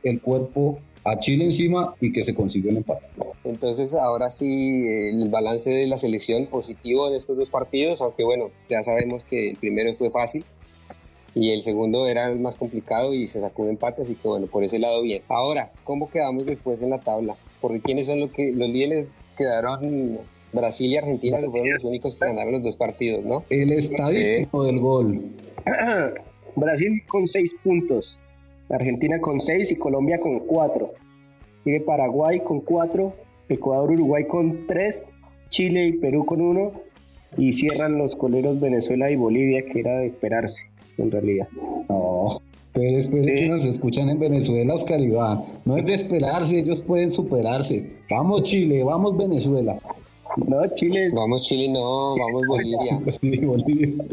[0.04, 3.06] el cuerpo a Chile encima y que se consiguió el empate.
[3.44, 8.50] Entonces ahora sí el balance de la selección positivo en estos dos partidos, aunque bueno,
[8.70, 10.44] ya sabemos que el primero fue fácil
[11.36, 14.48] y el segundo era el más complicado y se sacó un empate, así que bueno,
[14.48, 15.22] por ese lado bien.
[15.28, 17.38] Ahora, ¿cómo quedamos después en la tabla?
[17.62, 20.20] Porque quiénes son los que los líderes quedaron
[20.54, 23.46] Brasil y Argentina, que fueron los únicos que ganaron los dos partidos, ¿no?
[23.50, 25.22] El estadístico del gol.
[26.56, 28.22] Brasil con seis puntos,
[28.70, 30.92] Argentina con 6 y Colombia con 4.
[31.60, 33.14] Sigue Paraguay con 4,
[33.50, 35.06] Ecuador, Uruguay con 3,
[35.50, 36.72] Chile y Perú con 1
[37.38, 41.48] y cierran los coleros Venezuela y Bolivia, que era de esperarse, en realidad.
[41.90, 42.42] No,
[42.74, 46.82] pero después de que nos escuchan en Venezuela, Oscar Iván, no es de esperarse, ellos
[46.82, 47.90] pueden superarse.
[48.10, 49.80] Vamos Chile, vamos Venezuela.
[50.50, 51.10] No, Chile.
[51.14, 53.02] Vamos Chile, no, vamos Bolivia.
[53.22, 54.04] sí, Bolivia.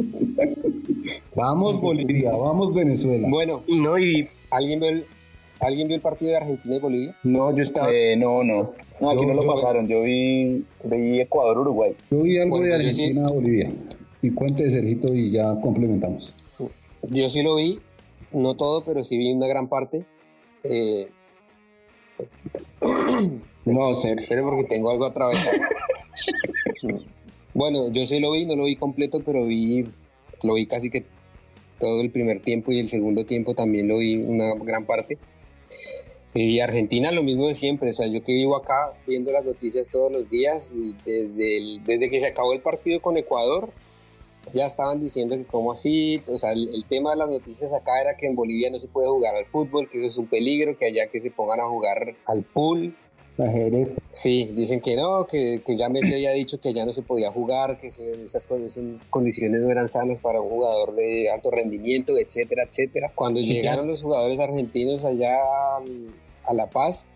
[1.35, 3.29] vamos Bolivia, vamos Venezuela.
[3.29, 5.07] Bueno, no, y ¿Alguien vio el,
[5.61, 7.17] ¿Alguien vio el partido de Argentina y Bolivia?
[7.23, 7.89] No, yo estaba.
[7.91, 8.75] Eh, no, no.
[9.01, 9.89] No, aquí no lo pasaron.
[9.89, 11.95] Yo vi, vi Ecuador-Uruguay.
[12.11, 13.71] Yo vi algo de Argentina-Bolivia.
[14.21, 16.35] Y cuente, Sergito, y ya complementamos.
[17.03, 17.81] Yo sí lo vi.
[18.33, 20.05] No todo, pero sí vi una gran parte.
[20.65, 21.09] Eh...
[23.65, 24.17] no, sé.
[24.29, 25.57] Pero porque tengo algo atravesado.
[27.55, 29.89] bueno, yo sí lo vi, no lo vi completo, pero vi,
[30.43, 31.07] lo vi casi que
[31.83, 35.19] todo el primer tiempo y el segundo tiempo también lo vi una gran parte.
[36.33, 39.89] Y Argentina lo mismo de siempre, o sea, yo que vivo acá viendo las noticias
[39.89, 40.73] todos los días
[41.05, 43.73] desde, desde que se acabó el partido con Ecuador,
[44.53, 48.17] ya estaban diciendo que como así, o sea, el, tema de las noticias acá era
[48.17, 50.87] que en Bolivia no se puede jugar al fútbol, que eso es un peligro, que
[50.87, 52.97] allá que se pongan a jugar al pool,
[54.11, 57.33] Sí, dicen que no, que, que ya Messi había dicho que ya no se podía
[57.33, 58.47] jugar, que esas,
[59.11, 63.13] condiciones no eran sanas para un jugador de alto rendimiento, etcétera, etcétera.
[63.15, 65.39] Cuando llegaron los jugadores argentinos allá
[66.45, 67.11] a La Paz,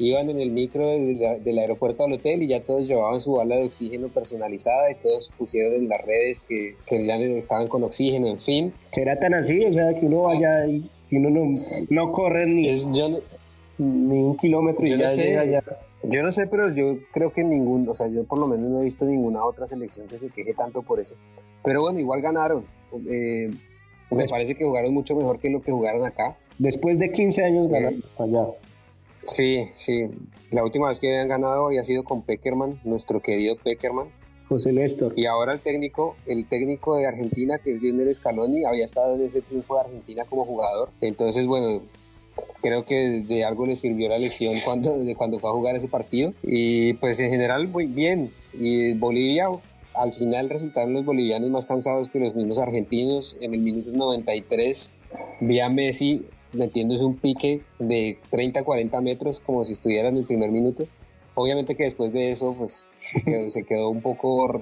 [0.00, 3.64] iban en el micro del, aeropuerto al hotel y ya todos llevaban su bala de
[3.64, 8.38] oxígeno personalizada y todos pusieron en las redes que, que ya estaban con oxígeno, en
[8.38, 8.72] fin.
[8.92, 9.62] ¿Será tan así?
[9.66, 11.52] O sea, que uno vaya y si uno no,
[11.90, 12.66] no corre ni...
[12.94, 13.20] yo
[13.80, 15.64] ni un kilómetro y yo ya no sé, llega
[16.02, 18.80] Yo no sé, pero yo creo que ningún, o sea, yo por lo menos no
[18.80, 21.16] he visto ninguna otra selección que se queje tanto por eso.
[21.64, 22.66] Pero bueno, igual ganaron.
[23.08, 23.50] Eh,
[24.10, 26.36] me parece que jugaron mucho mejor que lo que jugaron acá.
[26.58, 28.46] Después de 15 años ganaron allá.
[29.16, 30.08] Sí, sí.
[30.50, 34.08] La última vez que habían ganado había sido con Peckerman, nuestro querido Peckerman.
[34.48, 35.14] José Néstor.
[35.16, 39.22] Y ahora el técnico, el técnico de Argentina, que es Lionel Scaloni, había estado en
[39.22, 40.90] ese triunfo de Argentina como jugador.
[41.00, 41.82] Entonces, bueno,
[42.62, 45.88] creo que de algo le sirvió la lección cuando, de cuando fue a jugar ese
[45.88, 46.34] partido.
[46.42, 48.32] Y pues en general muy bien.
[48.52, 49.48] Y Bolivia,
[49.94, 53.36] al final resultaron los bolivianos más cansados que los mismos argentinos.
[53.40, 54.92] En el minuto 93
[55.40, 60.50] vi a Messi metiéndose un pique de 30-40 metros como si estuviera en el primer
[60.50, 60.86] minuto.
[61.34, 62.88] obviamente que después de eso, pues
[63.48, 64.60] se quedó un poco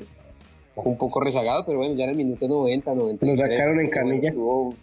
[0.84, 3.26] un poco rezagado, pero bueno, ya en el minuto 90, 90.
[3.26, 4.28] Lo sacaron en camilla.
[4.28, 4.74] Estuvo,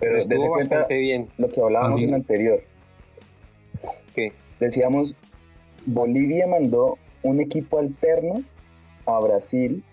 [0.00, 1.28] pero estuvo bastante bien.
[1.36, 2.62] Lo que hablábamos en el anterior.
[4.14, 4.32] ¿Qué?
[4.58, 5.14] Decíamos,
[5.86, 8.42] Bolivia mandó un equipo alterno
[9.06, 9.84] a Brasil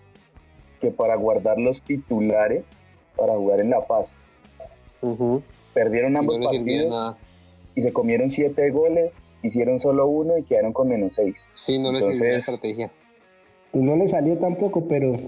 [0.80, 2.72] que para guardar los titulares
[3.16, 4.16] para jugar en La Paz.
[5.74, 7.16] Perdieron ambos partidos
[7.74, 11.48] y se comieron siete goles, hicieron solo uno y quedaron con menos seis.
[11.52, 12.90] Sí, no les sirvió la estrategia.
[13.72, 15.18] No le salió tampoco, pero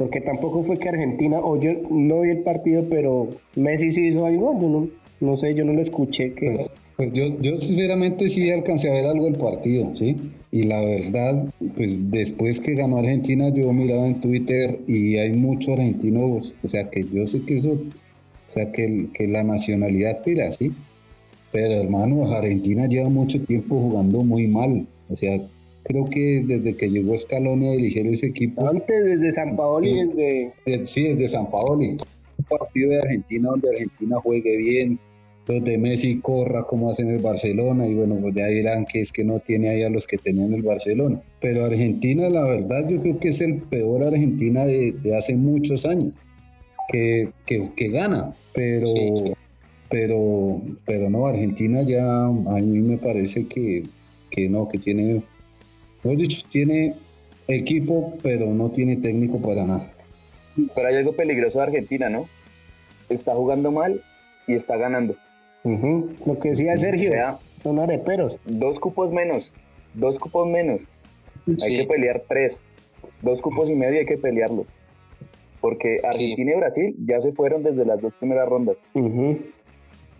[0.00, 4.24] porque tampoco fue que Argentina, o yo no vi el partido, pero Messi sí hizo
[4.24, 4.88] algo, yo no,
[5.20, 6.32] no sé, yo no lo escuché.
[6.32, 6.52] Que...
[6.52, 10.16] Pues, pues yo, yo sinceramente sí alcancé a ver algo del partido, ¿sí?
[10.52, 15.78] Y la verdad, pues después que ganó Argentina, yo miraba en Twitter y hay muchos
[15.78, 17.82] argentinos, o sea que yo sé que eso, o
[18.46, 20.74] sea que, que la nacionalidad tira, ¿sí?
[21.52, 25.38] Pero hermano, Argentina lleva mucho tiempo jugando muy mal, o sea,
[25.84, 28.66] creo que desde que llegó Scaloni a dirigir ese equipo.
[28.68, 30.86] Antes, desde San Paoli, desde.
[30.86, 31.96] Sí, desde San Paoli.
[32.38, 34.98] Un partido de Argentina donde Argentina juegue bien,
[35.46, 39.12] donde Messi corra como hace en el Barcelona, y bueno, pues ya dirán que es
[39.12, 41.20] que no tiene ahí a los que tenía en el Barcelona.
[41.40, 46.20] Pero Argentina, la verdad, yo creo que es el peor Argentina de, hace muchos años,
[46.88, 48.86] que, que, gana, pero.
[49.90, 53.82] Pero, pero no, Argentina ya a mí me parece que,
[54.30, 55.20] que no, que tiene
[56.02, 56.94] Dicho, tiene
[57.46, 59.84] equipo, pero no tiene técnico para nada.
[60.74, 62.28] pero hay algo peligroso de Argentina, ¿no?
[63.08, 64.02] Está jugando mal
[64.46, 65.16] y está ganando.
[65.64, 67.12] Lo que decía Sergio,
[67.62, 68.40] son areperos.
[68.46, 69.52] Dos cupos menos,
[69.94, 70.82] dos cupos menos.
[71.62, 72.64] Hay que pelear tres.
[73.20, 74.72] Dos cupos y medio hay que pelearlos.
[75.60, 78.82] Porque Argentina y Brasil ya se fueron desde las dos primeras rondas.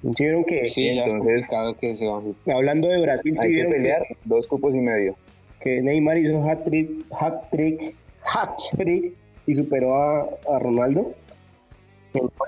[0.02, 0.66] ¿Vieron que?
[0.66, 2.06] Sí, ya entonces, es que se
[2.52, 5.16] Hablando de Brasil, hay que pelear dos cupos y medio
[5.60, 9.14] que Neymar hizo hat-trick, hat-trick, hat-trick
[9.46, 11.14] y superó a, Ronaldo.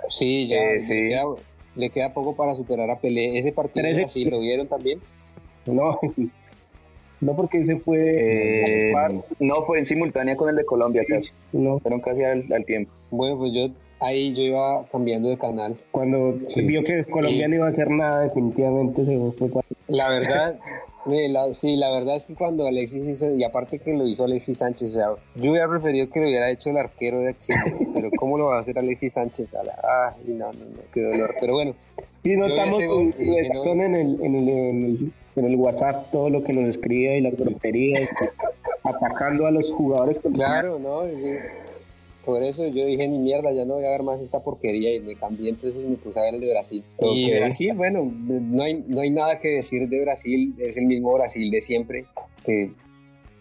[0.09, 0.59] Sí, ya
[1.77, 3.38] Le, queda, poco para superar a Pelé.
[3.38, 5.01] Ese partido sí lo vieron también.
[5.66, 5.98] No,
[7.20, 8.90] no porque ese fue...
[8.90, 8.92] Eh,
[9.38, 11.33] no, fue en simultánea con el de Colombia casi.
[11.53, 11.79] No.
[11.79, 12.92] Fueron casi al, tiempo.
[13.11, 13.68] Bueno, pues yo
[14.01, 15.79] ahí yo iba cambiando de canal.
[15.92, 19.51] Cuando se vio que Colombia no iba a hacer nada, definitivamente se fue.
[19.87, 20.59] La verdad,
[21.53, 24.93] sí, la verdad es que cuando Alexis hizo, y aparte que lo hizo Alexis Sánchez,
[24.93, 27.53] o sea, yo hubiera preferido que lo hubiera hecho el arquero de aquí,
[27.95, 29.55] pero ¿cómo lo va a hacer Alexis Sánchez?
[29.55, 31.35] A la, ay, no, no, no, qué dolor.
[31.41, 31.75] Pero bueno.
[32.23, 36.69] Sí, notamos en el, en, el, en, el, en el WhatsApp todo lo que nos
[36.69, 38.09] escribe y las groserías,
[38.85, 40.21] atacando a los jugadores.
[40.33, 41.03] Claro, ¿no?
[42.24, 45.00] Por eso yo dije, ni mierda, ya no voy a ver más esta porquería y
[45.00, 46.85] me cambié, entonces me puse a ver el de Brasil.
[47.00, 51.12] Y Brasil, bueno, no hay, no hay nada que decir de Brasil, es el mismo
[51.14, 52.06] Brasil de siempre,
[52.44, 52.72] que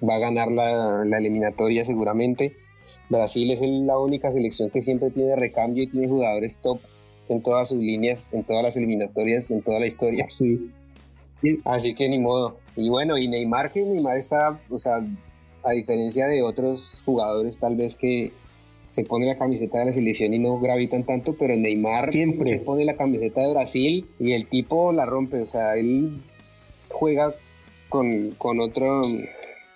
[0.08, 2.56] va a ganar la, la eliminatoria seguramente.
[3.10, 6.80] Brasil es la única selección que siempre tiene recambio y tiene jugadores top
[7.30, 10.28] en todas sus líneas, en todas las eliminatorias, en toda la historia.
[10.30, 10.72] Sí.
[11.66, 12.58] Así que ni modo.
[12.76, 15.06] Y bueno, y Neymar, que Neymar está, o sea,
[15.64, 18.34] a diferencia de otros jugadores tal vez que
[18.92, 22.50] se pone la camiseta de la selección y no gravitan tanto, pero Neymar Siempre.
[22.50, 26.22] se pone la camiseta de Brasil y el tipo la rompe, o sea, él
[26.90, 27.34] juega
[27.88, 29.02] con, con otro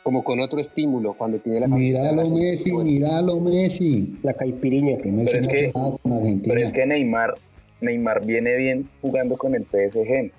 [0.04, 2.40] como con otro estímulo cuando tiene la camiseta míralo de Brasil.
[2.40, 4.98] Messi, míralo Messi, la caipiriña.
[5.02, 5.72] Pero es, que,
[6.44, 7.36] pero es que Neymar,
[7.80, 10.30] Neymar viene bien jugando con el PSG.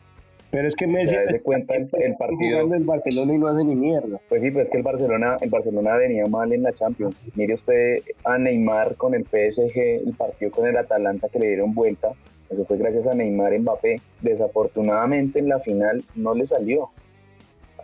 [0.57, 4.19] Pero es que Messi se cuenta el, partido en Barcelona y no hace ni mierda.
[4.27, 7.23] Pues sí, pues es que el Barcelona, el Barcelona venía mal en la Champions.
[7.35, 11.75] Mire usted a Neymar con el PSG, el partido con el Atalanta que le dieron
[11.75, 12.09] vuelta.
[12.49, 14.01] Eso fue gracias a Neymar Mbappé.
[14.23, 16.89] Desafortunadamente en la final no le salió.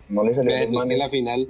[0.09, 0.55] No le salió.
[0.55, 1.49] Pero en la final,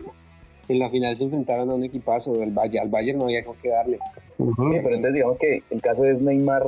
[0.67, 2.43] en la final se enfrentaron a un equipazo.
[2.43, 3.99] El Valle, al Bayern no había con qué darle.
[4.39, 6.67] Sí, pero entonces digamos que el caso es Neymar.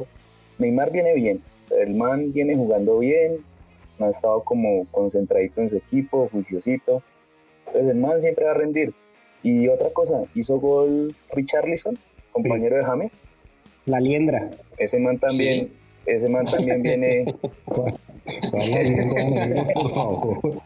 [0.60, 1.42] Neymar viene bien.
[1.76, 3.38] el man viene jugando bien,
[4.00, 7.02] ha estado como concentradito en su equipo, juiciosito.
[7.66, 8.92] Entonces el man siempre va a rendir.
[9.42, 11.98] Y otra cosa, hizo gol Richarlison,
[12.32, 13.18] compañero de James.
[13.86, 14.50] La liendra.
[14.78, 15.72] Ese man también,
[16.06, 17.24] ese man también viene.
[19.74, 20.62] por favor.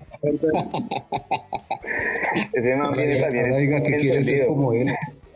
[2.52, 3.58] ese man viene también.
[3.58, 4.88] Diga que quiere ser como él.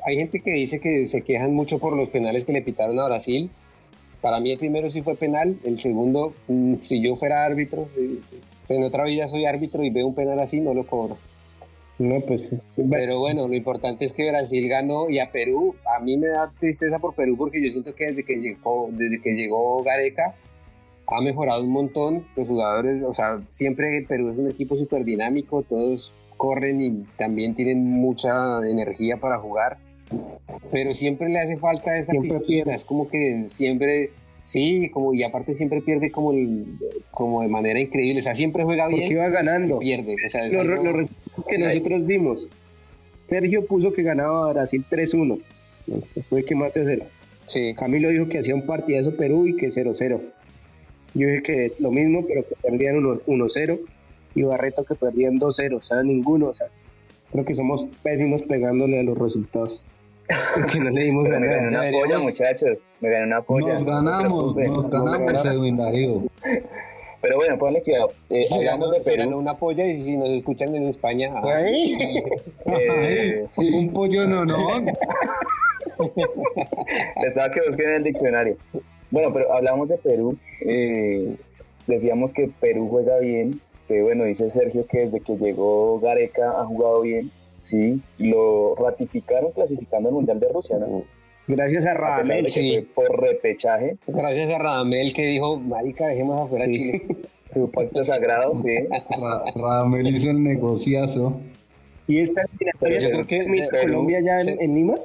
[0.04, 3.06] Hay gente que dice que se quejan mucho por los penales que le pitaron a
[3.06, 3.50] Brasil
[4.22, 7.88] para mí el primero sí fue penal, el segundo, mm, si yo fuera árbitro,
[8.68, 11.18] en otra vida soy árbitro y veo un penal así, no lo cobro.
[11.98, 12.62] No, pues.
[12.90, 16.52] Pero bueno, lo importante es que Brasil ganó y a Perú, a mí me da
[16.58, 20.34] tristeza por Perú porque yo siento que desde que llegó, desde que llegó Gareca
[21.06, 25.62] ha mejorado un montón los jugadores, o sea, siempre Perú es un equipo súper dinámico,
[25.62, 29.78] todos corren y también tienen mucha energía para jugar,
[30.70, 35.54] pero siempre le hace falta esa pizquita, es como que siempre, sí, como y aparte
[35.54, 36.32] siempre pierde como,
[37.10, 39.00] como de manera increíble, o sea, siempre juega bien.
[39.00, 39.78] Porque iba ganando.
[39.78, 41.08] pierde, o sea, los,
[41.48, 42.48] que nosotros dimos.
[43.26, 45.40] Sergio puso que ganaba Brasil 3-1,
[46.28, 47.06] fue que más de cero.
[47.46, 47.74] Sí.
[47.74, 50.20] Camilo dijo que hacía un partidazo Perú y que 0-0.
[51.14, 53.80] Yo dije que lo mismo, pero que perdían 1-0
[54.34, 56.68] y Barreto que perdían 2-0, o sea, ninguno, o sea,
[57.30, 59.84] creo que somos pésimos pegándole a los resultados.
[60.72, 63.74] que no le dimos Me gané una polla, muchachos, me gané una polla.
[63.74, 66.22] Nos ganamos, nos ganamos, Edwin Darío.
[67.22, 68.12] Pero bueno, ponle cuidado.
[68.30, 69.16] Eh, hablando de Perú.
[69.18, 71.32] Ganó una polla y si nos escuchan en España.
[71.64, 74.56] eh, un pollo no, no.
[77.20, 78.56] Pensaba que busquen en el diccionario.
[79.10, 80.36] Bueno, pero hablamos de Perú.
[80.66, 81.36] Eh,
[81.86, 83.60] decíamos que Perú juega bien.
[83.86, 87.30] Que bueno, dice Sergio que desde que llegó Gareca ha jugado bien.
[87.62, 91.04] Sí, lo ratificaron clasificando al Mundial de Rusia, ¿no?
[91.46, 92.48] Gracias a Radamel.
[92.50, 92.88] Sí.
[92.92, 93.96] Por repechaje.
[94.08, 97.06] Gracias a Radamel que dijo, marica, dejemos afuera Chile.
[97.50, 98.74] Su pacto sagrado, sí.
[99.54, 101.38] Radamel hizo el negociazo.
[102.08, 104.96] ¿Y esta eliminatoria que Colombia ya en Lima?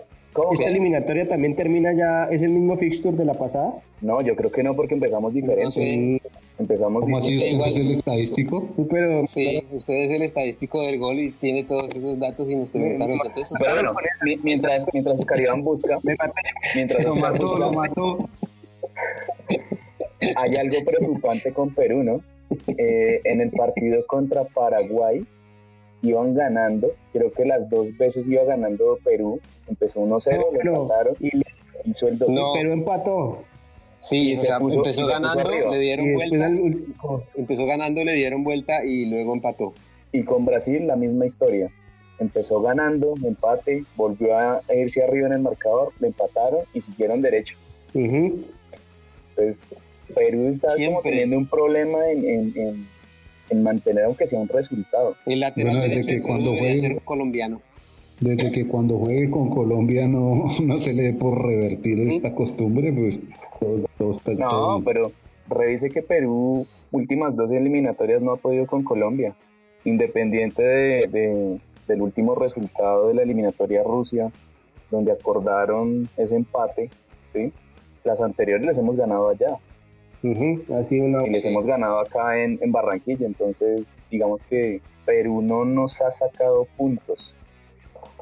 [0.52, 3.76] ¿Esta eliminatoria también termina ya, es el mismo fixture de la pasada?
[4.02, 6.22] No, yo creo que no, porque empezamos diferente.
[6.60, 8.68] Empezamos ¿Cómo así usted es el estadístico?
[8.90, 12.72] Pero, sí, usted es el estadístico del gol y tiene todos esos datos y nos
[12.72, 13.54] pregunta a nosotros.
[13.60, 13.96] Pero bueno,
[14.44, 16.00] mientras, mientras Caribán busca,
[16.76, 18.30] mientras lo mató, lo mató.
[20.36, 22.22] Hay algo preocupante con Perú, ¿no?
[22.68, 25.26] Eh, en el partido contra Paraguay,
[26.02, 31.32] iban ganando, creo que las dos veces iba ganando Perú, empezó 1-0, lo empataron y
[31.86, 32.54] hizo el 2 no.
[32.54, 33.44] Perú empató.
[34.00, 36.52] Sí, o sea, empezó ganando, le dieron vuelta,
[37.36, 39.74] empezó ganando, le dieron vuelta y luego empató.
[40.12, 41.70] Y con Brasil la misma historia.
[42.20, 47.58] Empezó ganando, empate, volvió a irse arriba en el marcador, le empataron y siguieron derecho.
[47.94, 49.64] Entonces,
[50.16, 52.88] Perú está como teniendo un problema en
[53.50, 55.16] en mantener aunque sea un resultado.
[55.26, 57.62] El lateral desde que cuando juegue colombiano.
[58.20, 62.92] Desde que cuando juegue con Colombia no, no se le dé por revertir esta costumbre,
[62.94, 63.22] pues
[64.00, 65.12] No, pero
[65.50, 69.36] revise que Perú últimas dos eliminatorias no ha podido con Colombia.
[69.84, 74.32] Independiente de, del último resultado de la eliminatoria Rusia,
[74.92, 76.90] donde acordaron ese empate,
[77.34, 77.52] ¿sí?
[78.04, 79.58] las anteriores les hemos ganado allá.
[81.26, 86.68] Y les hemos ganado acá en, Barranquilla, entonces digamos que Perú no nos ha sacado
[86.76, 87.36] puntos.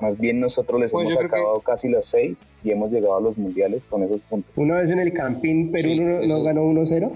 [0.02, 3.38] Más bien nosotros les pues hemos sacado casi los seis y hemos llegado a los
[3.38, 4.58] mundiales con esos puntos.
[4.58, 7.12] Una vez en el Campín, Perú no, ganó 1-0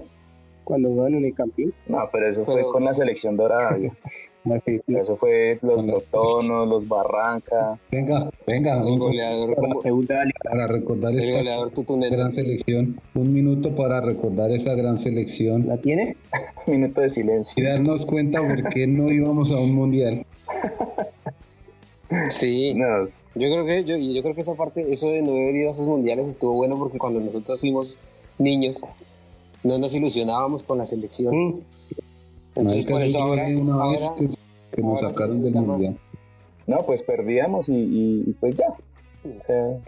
[0.64, 1.74] cuando jugaron en el Campín.
[1.88, 3.78] No, pero eso fue con la selección dorada.
[4.88, 7.78] Eso fue los Totonos, los Barranca.
[7.92, 9.56] Venga, venga, el goleador
[10.50, 11.44] para recordar esta
[12.10, 13.00] gran selección.
[13.16, 15.68] Un minuto para recordar esa gran selección.
[15.68, 16.16] ¿La tiene?
[16.68, 17.62] un minuto de silencio.
[17.62, 20.26] Y darnos cuenta por qué no íbamos a un mundial.
[22.30, 22.76] Sí.
[23.36, 25.72] Yo creo que yo, yo creo que esa parte, eso de no haber ido a
[25.74, 28.00] esos mundiales estuvo bueno porque cuando nosotros fuimos
[28.38, 28.84] niños
[29.64, 31.36] no nos ilusionábamos con la selección.
[31.36, 31.62] Mm.
[32.56, 35.98] Entonces, por eso ahora, que, nos sacaron del mundial.
[36.68, 38.74] No, pues perdíamos y, pues ya.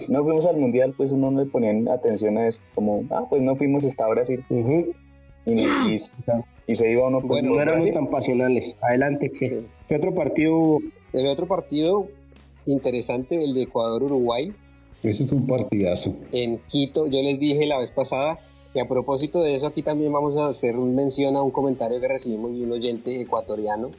[0.09, 3.41] no fuimos al mundial, pues uno no le ponían atención a eso, como, ah, pues
[3.41, 4.43] no fuimos hasta Brasil.
[5.45, 5.97] y,
[6.67, 8.77] y, se iba uno pues, Bueno, no éramos tan pasionales.
[8.81, 10.79] Adelante, ¿qué, ¿qué otro partido?
[11.13, 12.07] El otro partido
[12.65, 14.53] interesante, el de Ecuador-Uruguay.
[15.03, 16.13] Ese fue un partidazo.
[16.31, 18.39] En Quito, yo les dije la vez pasada
[18.73, 22.07] y a propósito de eso, aquí también vamos a hacer mención a un comentario que
[22.07, 23.91] recibimos de un oyente ecuatoriano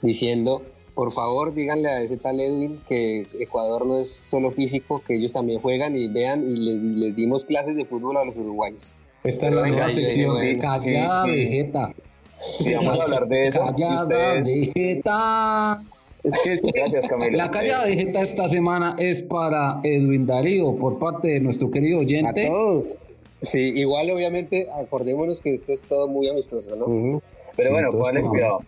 [0.00, 0.62] diciendo,
[0.94, 5.32] por favor díganle a ese tal Edwin que Ecuador no es solo físico, que ellos
[5.32, 8.94] también juegan y vean y les, dimos clases de fútbol a los uruguayos.
[9.22, 11.94] Esta es la nueva sección, sí, callada vegeta.
[12.38, 13.60] Sí, vamos a hablar de eso.
[13.60, 15.82] Callada vegeta.
[16.26, 17.36] Es que Gracias, Camila.
[17.36, 22.46] La callada vegeta esta semana es para Edwin Darío por parte de nuestro querido oyente.
[22.46, 22.96] A todos.
[23.40, 27.22] Sí, igual obviamente acordémonos que esto es todo muy amistoso, ¿no?
[27.56, 28.60] Pero bueno, pónganle cuidado.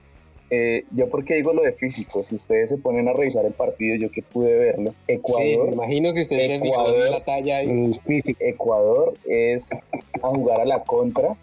[0.50, 3.96] Eh, yo porque digo lo de físico, si ustedes se ponen a revisar el partido,
[3.96, 5.42] yo que pude verlo, Ecuador...
[5.42, 8.00] Sí, me imagino que ustedes Ecuador, se la talla ahí.
[8.40, 11.36] Ecuador es a jugar a la contra.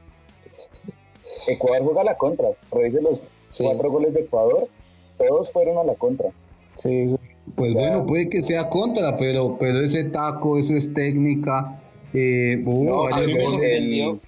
[1.48, 2.50] Ecuador juega a la contra.
[2.72, 3.28] Revisen los
[3.62, 4.70] cuatro goles de Ecuador,
[5.18, 6.30] todos fueron a la contra.
[6.76, 7.16] Sí,
[7.56, 11.82] Pues bueno, puede que sea contra, pero, pero ese taco, eso es técnica
[12.14, 14.20] eh, no, a mí me sorprendió.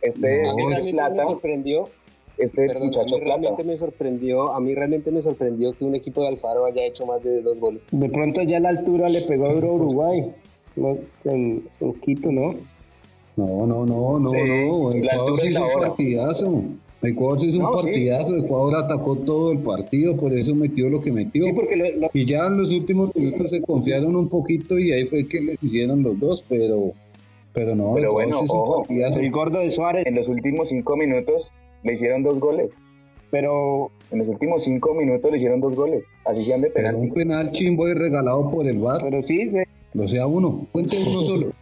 [0.00, 0.42] este
[1.12, 1.88] me sorprendió
[2.38, 5.94] este Perdón, muchacho a mí realmente me sorprendió, a mí realmente me sorprendió que un
[5.94, 7.86] equipo de Alfaro haya hecho más de dos goles.
[7.92, 10.32] De pronto ya la altura le pegó a Uruguay,
[10.76, 10.98] ¿no?
[11.24, 12.54] En, en Quito, ¿no?
[13.36, 14.90] No, no, no, no, Sí, no.
[14.90, 15.88] la Ecuador altura sí es hizo la un hora.
[15.88, 16.62] partidazo.
[17.06, 17.84] Ecuador sí No, un sí.
[17.86, 18.36] partidazo.
[18.36, 21.44] Ecuador atacó todo el partido, por eso metió lo que metió.
[21.44, 24.92] Sí, porque lo- lo- Y ya en los últimos minutos se confiaron un poquito y
[24.92, 26.92] ahí fue que les hicieron los dos, pero,
[27.52, 28.72] pero no, Pero Ecuador bueno, sí hizo ojo.
[28.80, 29.20] un partidazo.
[29.20, 31.52] el gordo de Suárez, En los últimos cinco minutos
[31.82, 32.76] le hicieron dos goles.
[33.30, 36.08] pero En los últimos cinco minutos le hicieron dos goles.
[36.24, 37.08] Así sean de Pero penalti.
[37.08, 39.66] un penal chimbo y regalado por el VAR, pero sí, se-
[39.98, 41.52] o sea, uno, cuente uno solo.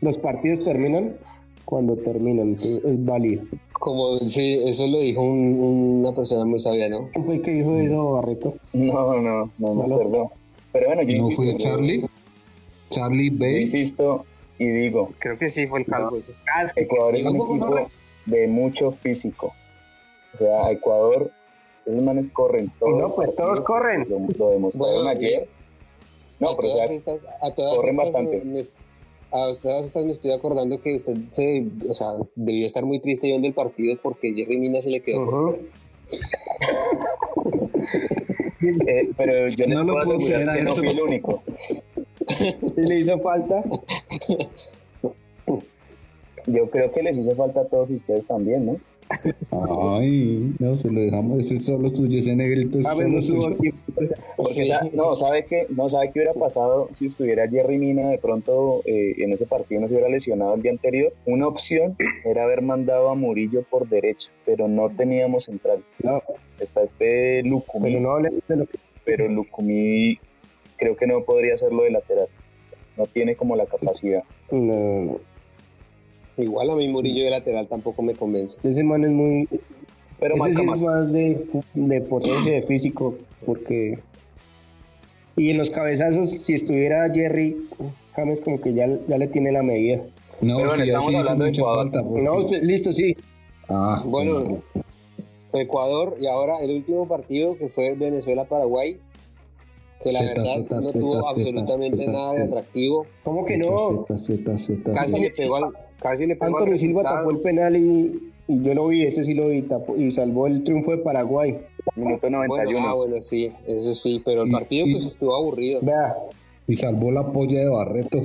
[0.00, 1.16] los partidos terminan
[1.64, 3.44] cuando terminan, entonces es válido.
[3.72, 7.08] Como, sí, eso lo dijo un- una persona muy sabia, ¿no?
[7.12, 8.54] ¿Quién fue el que dijo eso, Barreto?
[8.72, 10.30] No, no, no me No lo- acuerdo.
[10.72, 12.06] Pero bueno, yo ¿No insisto, fue Charlie?
[12.88, 13.60] Charlie Yo Bates.
[13.60, 14.24] insisto
[14.58, 16.34] y digo, Creo que sí fue el calvo ese.
[16.76, 17.88] Ecuador es un equipo
[18.26, 19.52] de mucho físico.
[20.34, 21.30] O sea, Ecuador,
[21.86, 22.98] esos manes corren Y todo.
[22.98, 24.06] no, pues todos corren.
[24.08, 25.48] Lo, lo demostraron Bueno, ayer.
[26.38, 28.44] No, a pero todas sea, estas, a todas corren estas, bastante.
[28.44, 28.60] me-
[29.32, 33.26] a todas estas me estoy acordando que usted se, o sea, debió estar muy triste
[33.28, 35.48] viendo el partido porque Jerry Mina se le quedó por Ujú.
[38.60, 38.82] fuera.
[38.86, 41.42] eh, pero yo les No lo puedo creer, que no fui el único.
[42.74, 43.62] Si le hizo falta,
[46.46, 48.80] Yo creo que les hizo falta a todos ustedes también, ¿no?
[49.50, 53.18] Ay, no, se lo dejamos decir solo suyo, ese negrito es a ver, solo no
[53.18, 53.54] estuvo suyo.
[53.56, 54.66] aquí, pues, Porque Sí.
[54.66, 55.66] sa- no, ¿sabe qué?
[55.70, 59.80] No, ¿sabe qué hubiera pasado si estuviera Jerry Mina de pronto eh, en ese partido
[59.80, 61.12] no se hubiera lesionado el día anterior?
[61.26, 65.96] Una opción era haber mandado a Murillo por derecho, pero no teníamos centrales.
[66.02, 66.22] No,
[66.60, 70.18] Está este Lucumí, pero no hablemos de lo que pero Lucumí
[70.76, 72.28] creo que no podría hacerlo de lateral.
[72.96, 74.22] No tiene como la capacidad.
[74.50, 75.31] no, no, no.
[76.36, 78.58] Igual a mí Murillo de lateral tampoco me convence.
[78.66, 79.48] Ese man es muy.
[80.18, 80.80] Pero ese sí más.
[80.80, 83.98] es más de, de potencia, de físico, porque.
[85.36, 87.56] Y en los cabezazos, si estuviera Jerry,
[88.14, 90.04] James como que ya, ya le tiene la medida.
[90.40, 91.82] No, Pero bueno, sí, estamos hablando de Ecuador.
[91.84, 92.02] falta.
[92.02, 93.16] porque- No, listo, sí.
[93.68, 94.40] Ah, Bueno,
[95.54, 98.98] Ecuador y ahora el último partido que fue Venezuela-Paraguay,
[100.02, 100.44] que la verdad
[100.82, 103.06] no tuvo absolutamente nada de atractivo.
[103.22, 103.76] ¿Cómo que no?
[104.08, 105.72] Z, Z, Z, Casi le pegó al,
[106.02, 109.34] casi le pegó Antonio Silva tapó el penal y, y yo lo vi, ese sí
[109.34, 111.58] lo vi, tapó, y salvó el triunfo de Paraguay.
[111.96, 112.48] Minuto 91.
[112.72, 115.80] Bueno, ah, bueno, sí, eso sí, pero el Y- partido y- pues estuvo aburrido.
[115.82, 116.14] Vea,
[116.66, 118.18] Y salvó la polla de Barreto.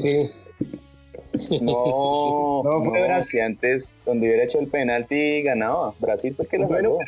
[1.61, 3.41] No, No, fue no, Brasil.
[3.41, 5.93] antes, donde hubiera hecho el penalti, ganaba.
[5.99, 6.99] Brasil fue el que la salvó.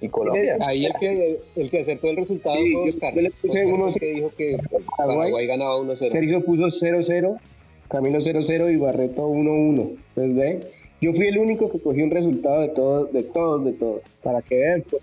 [0.00, 0.56] Y Colombia.
[0.60, 3.14] Ahí el que, el que acertó el resultado Sí, fue Oscar.
[3.14, 4.56] yo le puse Oscar uno- que dijo que
[4.96, 5.96] Paraguay ganaba 1-0.
[6.10, 7.36] Sergio puso 0-0,
[7.88, 9.96] Camilo 0-0 y Barreto 1-1.
[10.14, 10.70] Entonces, ve,
[11.00, 14.02] yo fui el único que cogí un resultado de todos, de todos, de todos.
[14.22, 15.02] Para que vean, pues,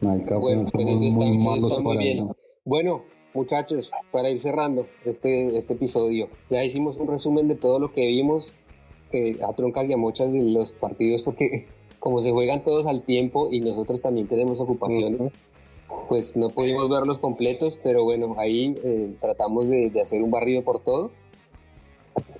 [0.00, 2.12] Marica, Bueno, pues está, muy eso malos está muy bien.
[2.12, 2.36] eso.
[2.64, 3.04] Bueno,
[3.34, 8.06] muchachos, para ir cerrando este, este episodio, ya hicimos un resumen de todo lo que
[8.06, 8.60] vimos
[9.12, 11.66] eh, a troncas y a mochas de los partidos, porque
[11.98, 15.30] como se juegan todos al tiempo y nosotros también tenemos ocupaciones,
[16.08, 20.62] pues no pudimos verlos completos, pero bueno, ahí eh, tratamos de, de hacer un barrido
[20.62, 21.10] por todo.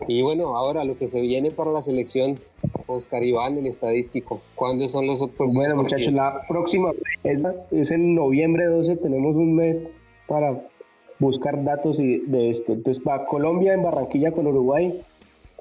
[0.08, 2.38] Y bueno, ahora lo que se viene para la selección,
[2.86, 4.40] Oscar Iván, el estadístico.
[4.54, 6.92] ¿Cuándo son los próximos bueno muchachos, la próxima
[7.24, 7.42] es,
[7.72, 9.90] es en noviembre 12, tenemos un mes
[10.28, 10.60] para
[11.18, 12.72] buscar datos y- de esto.
[12.74, 15.02] Entonces, va Colombia en Barranquilla con Uruguay,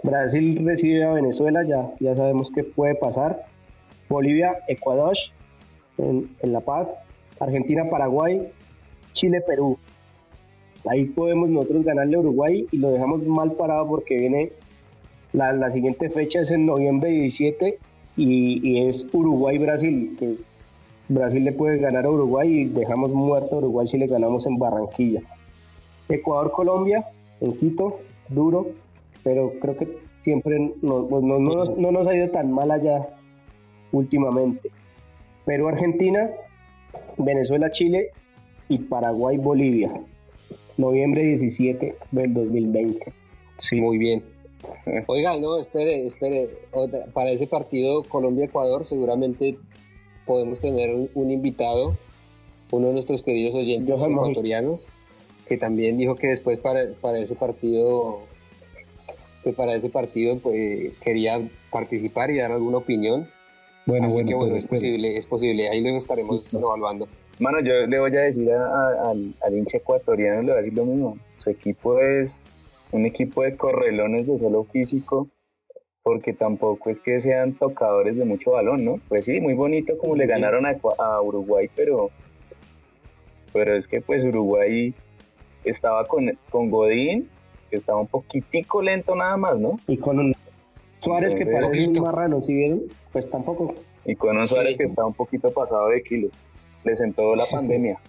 [0.03, 3.45] Brasil recibe a Venezuela, ya, ya sabemos qué puede pasar.
[4.09, 5.15] Bolivia, Ecuador
[5.97, 6.99] en, en La Paz,
[7.39, 8.51] Argentina, Paraguay,
[9.13, 9.77] Chile, Perú.
[10.87, 14.51] Ahí podemos nosotros ganarle a Uruguay y lo dejamos mal parado porque viene
[15.33, 17.77] la, la siguiente fecha es en noviembre 17
[18.17, 20.35] y, y es Uruguay-Brasil, que
[21.09, 24.57] Brasil le puede ganar a Uruguay y dejamos muerto a Uruguay si le ganamos en
[24.57, 25.21] Barranquilla.
[26.09, 27.05] Ecuador-Colombia,
[27.41, 28.67] en Quito, duro,
[29.23, 33.07] pero creo que siempre no, no- no no nos ha ido tan mal allá
[33.91, 34.69] últimamente.
[35.45, 36.29] Perú-Argentina,
[37.17, 38.11] Venezuela-Chile
[38.69, 39.91] y Paraguay-Bolivia.
[40.77, 43.13] Noviembre 17 del 2020.
[43.57, 44.23] Sí, muy bien.
[45.07, 46.49] Oiga, no, espere, espere.
[46.71, 49.57] Otra- para ese partido Colombia-Ecuador seguramente
[50.25, 51.97] podemos tener un, un invitado,
[52.71, 54.89] uno de nuestros queridos oyentes ecuatorianos,
[55.47, 58.21] que también dijo que después para, para ese partido,
[59.43, 63.29] que para ese partido pues, quería participar y dar alguna opinión.
[63.85, 65.69] Bueno, Así bueno, que bueno, es posible, es posible.
[65.69, 67.07] Ahí luego estaremos evaluando.
[67.39, 70.61] Mano, yo le voy a decir a- a- al, al hincha ecuatoriano, le voy a
[70.61, 71.17] decir lo mismo.
[71.37, 72.43] Su equipo es
[72.91, 75.27] un equipo de correlones de solo físico.
[76.03, 78.99] porque tampoco es que sean tocadores de mucho balón, ¿no?
[79.09, 82.11] Pues sí, muy bonito como le ganaron a, a Uruguay, pero,
[83.51, 84.93] pero es que pues Uruguay
[85.63, 87.27] estaba con, con Godín,
[87.71, 89.79] que estaba un poquitico lento nada más, ¿no?
[89.87, 90.35] Y con un
[91.01, 92.83] Suárez que parece un marrano, ¿sí vieron?
[93.11, 93.73] Pues tampoco.
[94.05, 96.43] Y con un Suárez que estaba un poquito pasado de kilos.
[96.85, 97.99] Le sentó la pandemia.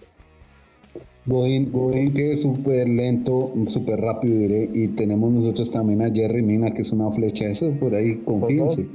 [1.25, 6.41] Godín, Godín que es súper lento, súper rápido diré, y tenemos nosotros también a Jerry
[6.41, 8.87] Mina que es una flecha, eso por ahí, confíense.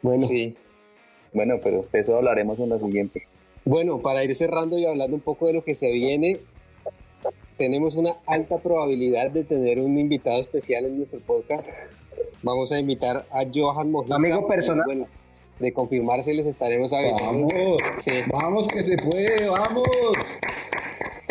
[0.00, 0.56] Bueno, sí.
[1.34, 3.22] Bueno, pero de eso hablaremos en la siguiente.
[3.66, 6.40] Bueno, para ir cerrando y hablando un poco de lo que se viene,
[7.58, 11.68] tenemos una alta probabilidad de tener un invitado especial en nuestro podcast.
[12.42, 14.16] Vamos a invitar a Johan Mojica.
[14.16, 14.84] Amigo personal.
[14.86, 15.06] Bueno,
[15.58, 17.46] de confirmarse les estaremos avisando.
[17.48, 18.10] Vamos, Sí.
[18.30, 19.88] vamos que se puede, vamos.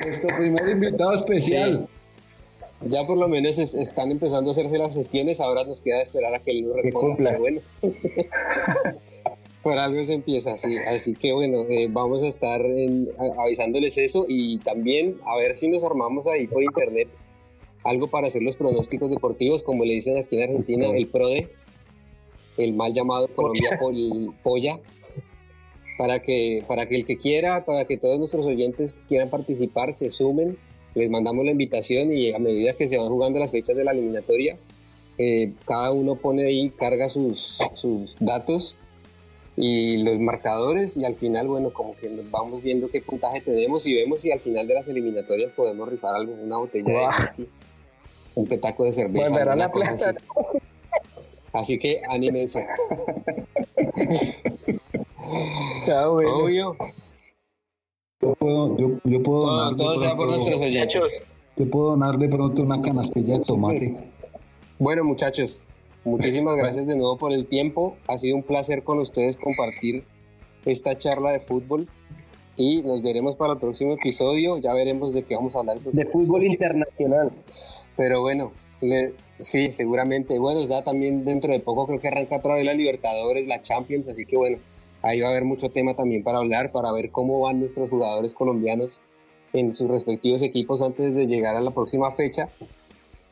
[0.04, 1.88] Nuestro primer invitado especial.
[2.88, 6.34] Ya por lo menos es- están empezando a hacerse las gestiones, ahora nos queda esperar
[6.36, 7.08] a que él nos responda.
[7.08, 7.30] cumpla.
[7.32, 7.62] Pero bueno,
[9.64, 10.78] por algo se empieza así.
[10.78, 15.56] Así que bueno, eh, vamos a estar en- a- avisándoles eso y también a ver
[15.56, 17.08] si nos armamos ahí por internet
[17.84, 21.50] algo para hacer los pronósticos deportivos, como le dicen aquí en Argentina, el PRODE,
[22.58, 24.80] el mal llamado Colombia Pol- Polla.
[25.98, 29.94] Para que, para que el que quiera, para que todos nuestros oyentes que quieran participar
[29.94, 30.58] se sumen,
[30.94, 33.92] les mandamos la invitación y a medida que se van jugando las fechas de la
[33.92, 34.58] eliminatoria,
[35.18, 38.78] eh, cada uno pone ahí, carga sus, sus datos
[39.56, 43.86] y los marcadores y al final, bueno, como que nos vamos viendo qué puntaje tenemos
[43.88, 47.48] y vemos si al final de las eliminatorias podemos rifar algo, una botella de whisky,
[48.34, 49.28] un petaco de cerveza.
[49.28, 50.10] Alguna la plata.
[50.10, 50.18] así.
[51.56, 52.66] Así que anímense.
[55.88, 56.36] Ya, bueno.
[56.38, 56.76] Obvio,
[58.22, 61.04] Yo puedo, yo, yo puedo todo, donar todo sea por nuestros oyentes.
[61.56, 63.96] yo puedo donar de pronto una canastilla de tomate.
[64.80, 65.66] Bueno, muchachos,
[66.04, 67.96] muchísimas gracias de nuevo por el tiempo.
[68.08, 70.04] Ha sido un placer con ustedes compartir
[70.66, 71.88] esta charla de fútbol
[72.58, 74.58] y nos veremos para el próximo episodio.
[74.58, 75.78] Ya veremos de qué vamos a hablar.
[75.78, 76.52] el De fútbol episodio.
[76.52, 77.32] internacional.
[77.96, 78.52] Pero bueno,
[78.82, 80.40] le- sí, seguramente.
[80.40, 84.08] Bueno, ya también dentro de poco creo que arranca otra vez la Libertadores, la Champions,
[84.08, 84.58] así que bueno,
[85.02, 88.34] ahí va a haber mucho tema también para hablar, para ver cómo van nuestros jugadores
[88.34, 89.02] colombianos
[89.54, 92.50] en sus respectivos equipos antes de llegar a la próxima fecha.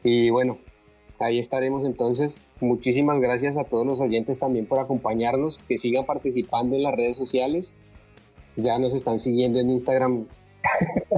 [0.04, 0.58] Y bueno,
[1.20, 2.48] ahí estaremos entonces.
[2.60, 7.18] Muchísimas gracias a todos los oyentes también por acompañarnos, que sigan participando en las redes
[7.18, 7.78] sociales.
[8.56, 10.28] Ya nos están siguiendo en Instagram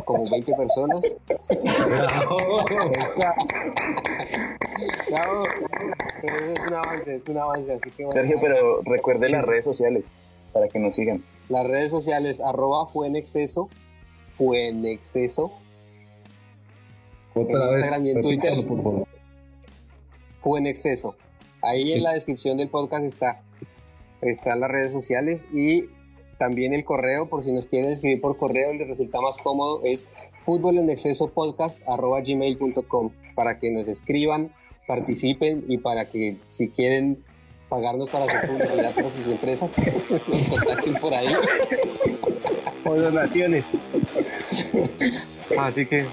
[0.05, 1.15] como 20 personas.
[5.09, 5.43] Bravo.
[6.21, 9.65] Pero es un avance, es un avance, así que bueno, Sergio, pero recuerde las redes
[9.65, 10.11] sociales
[10.53, 11.23] para que nos sigan.
[11.49, 13.69] Las redes sociales, arroba fue en exceso,
[14.29, 15.51] fue en exceso,
[17.33, 18.67] Otra En vez, Instagram y en repítalo, Twitter.
[18.67, 19.07] por favor.
[20.39, 21.15] fue en exceso.
[21.61, 23.43] Ahí en la descripción del podcast está,
[24.21, 25.89] están las redes sociales y
[26.37, 30.09] también el correo, por si nos quieren escribir por correo, les resulta más cómodo, es
[30.41, 34.53] fútbol en exceso podcast arroba gmail.com para que nos escriban,
[34.87, 37.23] participen y para que si quieren
[37.69, 39.75] pagarnos para hacer publicidad para sus empresas,
[40.09, 40.19] nos
[40.49, 41.27] contacten por ahí.
[42.85, 43.67] O donaciones.
[45.59, 46.05] Así que,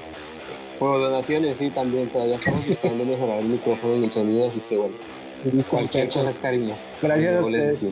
[0.81, 4.77] bueno, donaciones sí también, todavía estamos buscando mejorar el micrófono y el sonido, así que
[4.79, 4.95] bueno,
[5.71, 6.75] cualquier cosa es cariño.
[7.01, 7.85] Gracias a ustedes.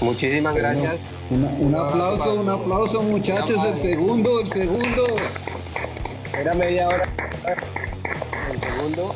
[0.00, 1.08] Muchísimas gracias.
[1.30, 3.62] Una- un aplauso, un aplauso, muchachos.
[3.64, 5.06] El segundo, el segundo.
[6.38, 7.02] Era media hora.
[8.52, 9.14] El segundo,